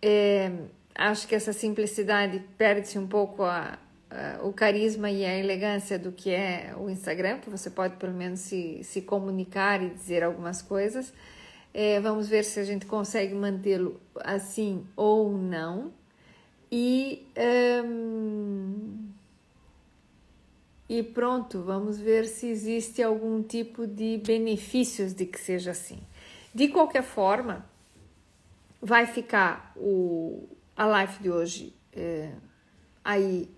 [0.00, 0.50] É,
[0.94, 3.78] acho que essa simplicidade perde-se um pouco a,
[4.14, 8.14] a, o carisma e a elegância do que é o Instagram, que você pode pelo
[8.14, 11.12] menos se, se comunicar e dizer algumas coisas.
[11.72, 15.92] É, vamos ver se a gente consegue mantê-lo assim ou não.
[16.70, 17.26] E.
[17.84, 19.12] Um,
[20.88, 25.98] e pronto, vamos ver se existe algum tipo de benefícios de que seja assim.
[26.54, 27.64] De qualquer forma,
[28.80, 30.46] vai ficar o,
[30.76, 32.32] a live de hoje é,
[33.02, 33.48] aí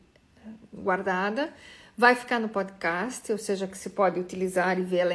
[0.73, 1.53] guardada,
[1.97, 5.15] vai ficar no podcast, ou seja, que se pode utilizar e vê-la,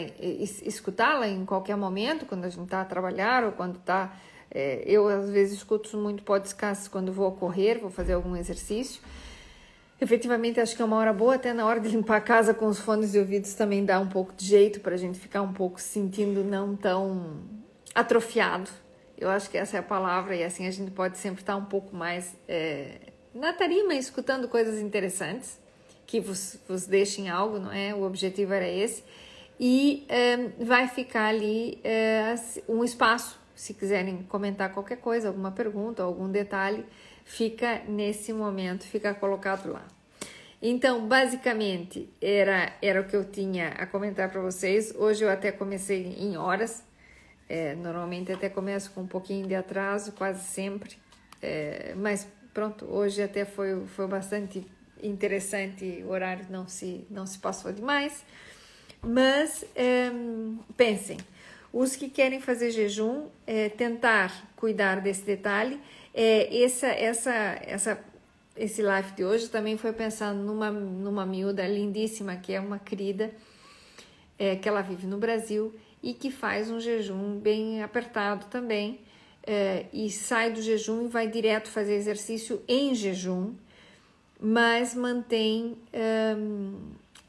[0.64, 4.14] escutá-la em qualquer momento, quando a gente está a trabalhar ou quando está.
[4.54, 9.02] É, eu às vezes escuto muito podcast quando vou correr, vou fazer algum exercício.
[10.02, 12.66] Efetivamente, acho que é uma hora boa, até na hora de limpar a casa com
[12.66, 15.54] os fones de ouvidos também dá um pouco de jeito para a gente ficar um
[15.54, 17.44] pouco se sentindo não tão
[17.94, 18.70] atrofiado.
[19.16, 21.66] Eu acho que essa é a palavra, e assim a gente pode sempre estar um
[21.66, 25.60] pouco mais é, na tarima, escutando coisas interessantes
[26.06, 27.94] que vos, vos deixem algo, não é?
[27.96, 29.04] O objetivo era esse.
[29.60, 32.36] E é, vai ficar ali é,
[32.68, 36.86] um espaço, se quiserem comentar qualquer coisa, alguma pergunta, algum detalhe
[37.24, 39.86] fica nesse momento, fica colocado lá.
[40.62, 44.94] Então, basicamente, era, era o que eu tinha a comentar para vocês.
[44.96, 46.84] Hoje eu até comecei em horas,
[47.48, 50.98] é, normalmente até começo com um pouquinho de atraso, quase sempre,
[51.42, 54.66] é, mas pronto, hoje até foi, foi bastante
[55.02, 58.24] interessante, o horário não se, não se passou demais.
[59.02, 60.12] Mas é,
[60.78, 61.18] pensem,
[61.74, 65.80] os que querem fazer jejum, é, tentar cuidar desse detalhe
[66.14, 67.32] é, essa, essa,
[67.66, 68.04] essa,
[68.56, 73.32] esse live de hoje também foi pensando numa, numa miúda lindíssima, que é uma querida,
[74.38, 75.74] é, que ela vive no Brasil
[76.04, 79.00] e que faz um jejum bem apertado também.
[79.44, 83.54] É, e sai do jejum e vai direto fazer exercício em jejum,
[84.40, 85.78] mas mantém
[86.38, 86.80] um,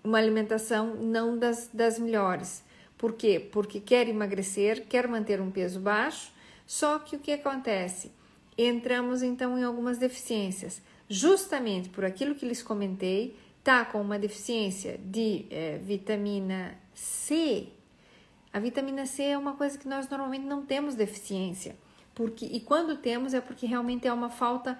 [0.04, 2.62] uma alimentação não das, das melhores.
[2.98, 3.40] Por quê?
[3.50, 6.32] Porque quer emagrecer, quer manter um peso baixo,
[6.66, 8.10] só que o que acontece?
[8.56, 10.82] entramos então em algumas deficiências.
[11.08, 17.68] Justamente por aquilo que lhes comentei, tá com uma deficiência de é, vitamina C.
[18.52, 21.76] A vitamina C é uma coisa que nós normalmente não temos deficiência,
[22.22, 24.78] porque e quando temos é porque realmente é uma falta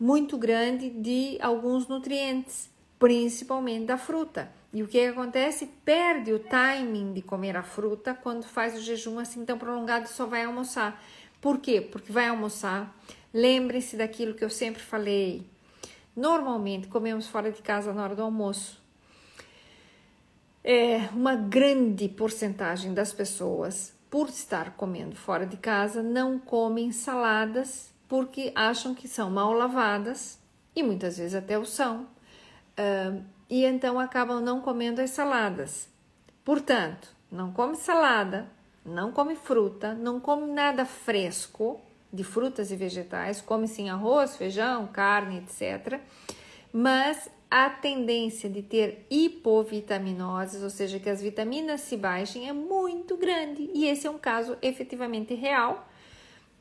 [0.00, 2.68] muito grande de alguns nutrientes,
[2.98, 4.50] principalmente da fruta.
[4.72, 5.70] E o que acontece?
[5.84, 10.08] Perde o timing de comer a fruta quando faz o jejum assim tão prolongado e
[10.08, 11.00] só vai almoçar.
[11.40, 11.80] Por quê?
[11.80, 12.92] Porque vai almoçar.
[13.32, 15.46] Lembre-se daquilo que eu sempre falei.
[16.16, 18.82] Normalmente comemos fora de casa na hora do almoço.
[20.64, 27.90] É uma grande porcentagem das pessoas, por estar comendo fora de casa, não comem saladas
[28.06, 30.38] porque acham que são mal lavadas
[30.76, 32.02] e muitas vezes até o são.
[32.78, 35.88] Uh, e então acabam não comendo as saladas.
[36.44, 38.46] Portanto, não come salada,
[38.84, 41.80] não come fruta, não come nada fresco
[42.12, 45.98] de frutas e vegetais, come sim arroz, feijão, carne, etc.
[46.70, 53.14] Mas a tendência de ter hipovitaminoses, ou seja, que as vitaminas se baixem, é muito
[53.14, 53.68] grande.
[53.74, 55.86] E esse é um caso efetivamente real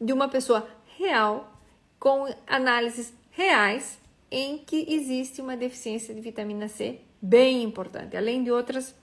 [0.02, 0.68] de uma pessoa
[0.98, 1.50] real
[1.98, 8.52] com análises reais em que existe uma deficiência de vitamina C bem importante, além de
[8.52, 8.94] outras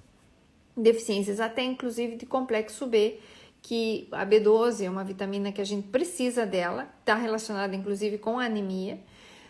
[0.76, 3.18] deficiências, até inclusive de complexo B,
[3.62, 8.38] que a B12 é uma vitamina que a gente precisa dela, está relacionada inclusive com
[8.38, 8.98] anemia.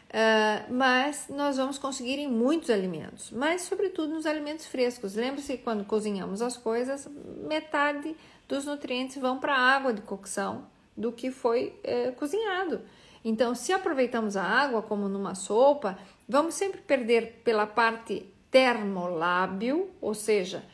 [0.09, 5.15] Uh, mas nós vamos conseguir em muitos alimentos, mas sobretudo nos alimentos frescos.
[5.15, 7.07] Lembre-se que quando cozinhamos as coisas,
[7.47, 8.17] metade
[8.49, 12.81] dos nutrientes vão para a água de cocção do que foi eh, cozinhado.
[13.23, 20.15] Então, se aproveitamos a água como numa sopa, vamos sempre perder pela parte termolábil, ou
[20.15, 20.65] seja,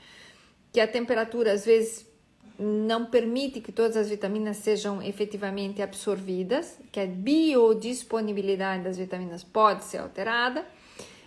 [0.72, 2.06] que a temperatura às vezes
[2.58, 9.84] não permite que todas as vitaminas sejam efetivamente absorvidas, que a biodisponibilidade das vitaminas pode
[9.84, 10.64] ser alterada,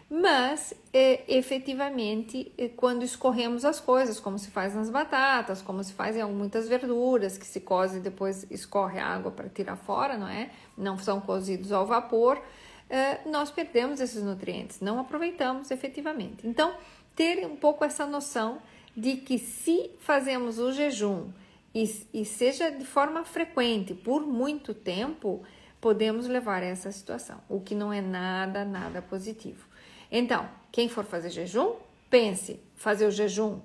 [0.09, 5.91] mas é, efetivamente é, quando escorremos as coisas, como se faz nas batatas, como se
[5.91, 10.17] faz em muitas verduras, que se coze e depois escorre a água para tirar fora,
[10.17, 10.49] não é?
[10.77, 12.41] Não são cozidos ao vapor,
[12.89, 16.47] é, nós perdemos esses nutrientes, não aproveitamos efetivamente.
[16.47, 16.73] Então,
[17.13, 18.59] ter um pouco essa noção
[18.97, 21.29] de que se fazemos o jejum
[21.73, 25.43] e, e seja de forma frequente por muito tempo,
[25.79, 29.67] podemos levar a essa situação, o que não é nada, nada positivo.
[30.11, 31.75] Então, quem for fazer jejum,
[32.09, 33.59] pense fazer o jejum,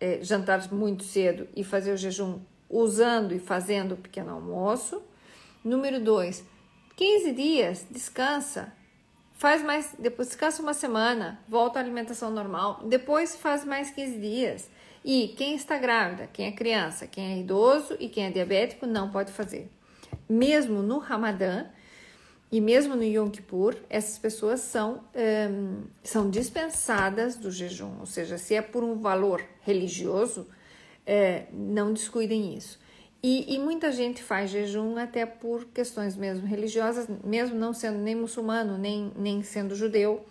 [0.00, 5.00] é, jantar muito cedo e fazer o jejum usando e fazendo o pequeno almoço.
[5.62, 6.44] Número dois,
[6.96, 8.72] 15 dias, descansa,
[9.40, 14.70] faz mais, depois descansa uma semana, volta à alimentação normal, depois faz mais 15 dias.
[15.02, 19.10] E quem está grávida, quem é criança, quem é idoso e quem é diabético não
[19.10, 19.70] pode fazer.
[20.28, 21.64] Mesmo no Ramadã
[22.52, 25.02] e mesmo no Yom Kippur, essas pessoas são,
[25.50, 30.46] um, são dispensadas do jejum, ou seja, se é por um valor religioso,
[31.06, 32.78] é, não descuidem isso.
[33.22, 38.14] E, e, muita gente faz jejum até por questões mesmo religiosas, mesmo não sendo nem
[38.14, 40.24] muçulmano, nem, nem sendo judeu,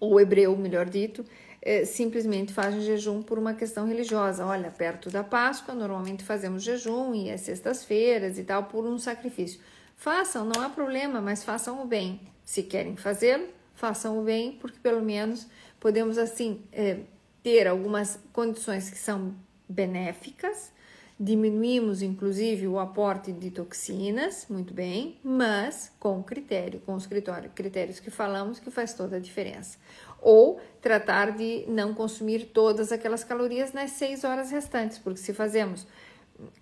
[0.00, 1.22] ou hebreu, melhor dito,
[1.60, 4.44] é, simplesmente fazem jejum por uma questão religiosa.
[4.46, 9.60] Olha, perto da Páscoa, normalmente fazemos jejum e é sextas-feiras e tal, por um sacrifício.
[9.94, 12.20] Façam, não há problema, mas façam o bem.
[12.42, 15.46] Se querem fazê-lo, façam o bem, porque pelo menos
[15.78, 17.00] podemos assim é,
[17.42, 19.34] ter algumas condições que são
[19.68, 20.72] benéficas
[21.18, 28.10] Diminuímos, inclusive, o aporte de toxinas, muito bem, mas com critério, com os critérios que
[28.10, 29.78] falamos, que faz toda a diferença.
[30.20, 35.86] Ou tratar de não consumir todas aquelas calorias nas 6 horas restantes, porque se fazemos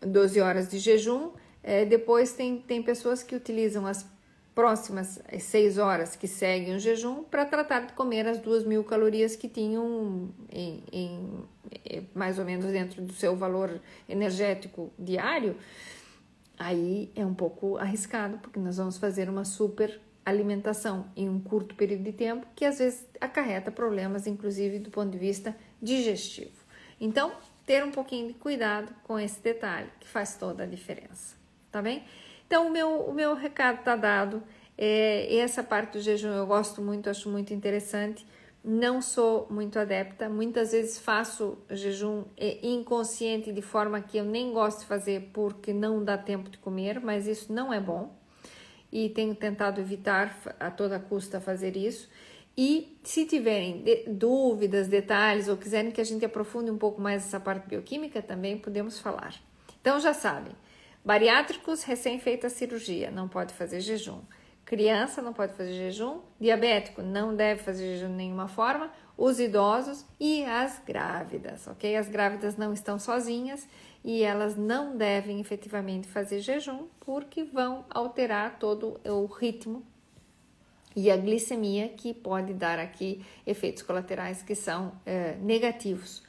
[0.00, 1.30] 12 horas de jejum,
[1.62, 4.04] é, depois tem, tem pessoas que utilizam as
[4.54, 9.36] próximas seis horas que seguem o jejum para tratar de comer as duas mil calorias
[9.36, 11.44] que tinham em, em,
[12.14, 15.56] mais ou menos dentro do seu valor energético diário,
[16.58, 21.74] aí é um pouco arriscado, porque nós vamos fazer uma super alimentação em um curto
[21.74, 26.60] período de tempo, que às vezes acarreta problemas, inclusive do ponto de vista digestivo.
[27.00, 27.32] Então,
[27.64, 31.36] ter um pouquinho de cuidado com esse detalhe, que faz toda a diferença,
[31.70, 32.04] tá bem?
[32.46, 34.42] Então, o meu, o meu recado está dado.
[34.76, 38.26] É, essa parte do jejum eu gosto muito, acho muito interessante.
[38.62, 42.24] Não sou muito adepta, muitas vezes faço jejum
[42.62, 47.00] inconsciente de forma que eu nem gosto de fazer porque não dá tempo de comer,
[47.00, 48.14] mas isso não é bom
[48.92, 52.08] e tenho tentado evitar a toda custa fazer isso.
[52.56, 57.40] E se tiverem dúvidas, detalhes ou quiserem que a gente aprofunde um pouco mais essa
[57.40, 59.34] parte bioquímica, também podemos falar.
[59.80, 60.52] Então já sabem,
[61.02, 64.20] Bariátricos, recém-feita cirurgia, não pode fazer jejum.
[64.70, 66.20] Criança não pode fazer jejum.
[66.38, 68.88] Diabético não deve fazer jejum de nenhuma forma.
[69.18, 71.96] Os idosos e as grávidas, ok?
[71.96, 73.66] As grávidas não estão sozinhas
[74.04, 79.84] e elas não devem efetivamente fazer jejum porque vão alterar todo o ritmo
[80.94, 86.22] e a glicemia que pode dar aqui efeitos colaterais que são é, negativos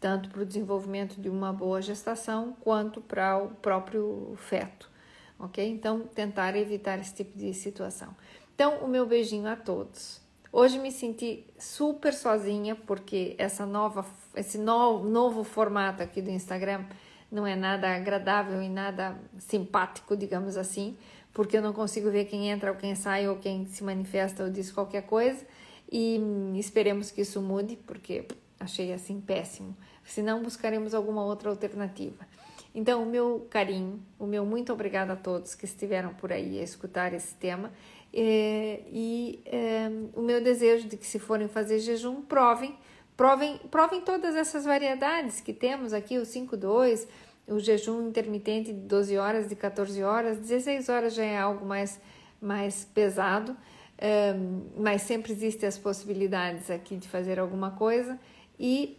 [0.00, 4.90] tanto para o desenvolvimento de uma boa gestação quanto para o próprio feto,
[5.44, 5.68] ok?
[5.68, 8.14] Então, tentar evitar esse tipo de situação.
[8.54, 10.20] Então, o meu beijinho a todos.
[10.52, 16.84] Hoje me senti super sozinha porque essa nova, esse novo, novo formato aqui do Instagram
[17.30, 20.96] não é nada agradável e nada simpático, digamos assim,
[21.32, 24.50] porque eu não consigo ver quem entra ou quem sai ou quem se manifesta ou
[24.50, 25.44] diz qualquer coisa.
[25.90, 26.20] E
[26.54, 28.26] esperemos que isso mude, porque
[28.60, 32.26] achei assim péssimo senão buscaremos alguma outra alternativa.
[32.74, 36.62] Então, o meu carinho, o meu muito obrigado a todos que estiveram por aí a
[36.62, 37.70] escutar esse tema
[38.12, 42.76] é, e é, o meu desejo de que, se forem fazer jejum, provem,
[43.16, 47.06] provem, provem todas essas variedades que temos aqui, o 5-2,
[47.46, 52.00] o jejum intermitente de 12 horas, de 14 horas, 16 horas já é algo mais,
[52.40, 53.56] mais pesado,
[53.98, 54.34] é,
[54.76, 58.18] mas sempre existem as possibilidades aqui de fazer alguma coisa
[58.58, 58.98] e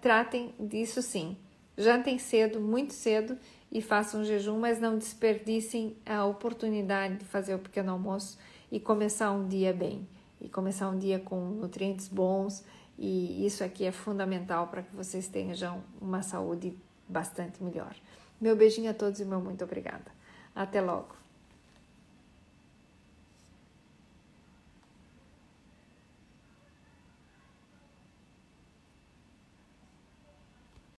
[0.00, 1.36] tratem disso sim.
[1.76, 3.36] Jantem cedo, muito cedo
[3.70, 8.38] e façam um jejum, mas não desperdicem a oportunidade de fazer o pequeno almoço
[8.70, 10.06] e começar um dia bem,
[10.40, 12.64] e começar um dia com nutrientes bons,
[12.98, 16.76] e isso aqui é fundamental para que vocês tenham uma saúde
[17.08, 17.94] bastante melhor.
[18.40, 20.12] Meu beijinho a todos e meu muito obrigada.
[20.54, 21.21] Até logo.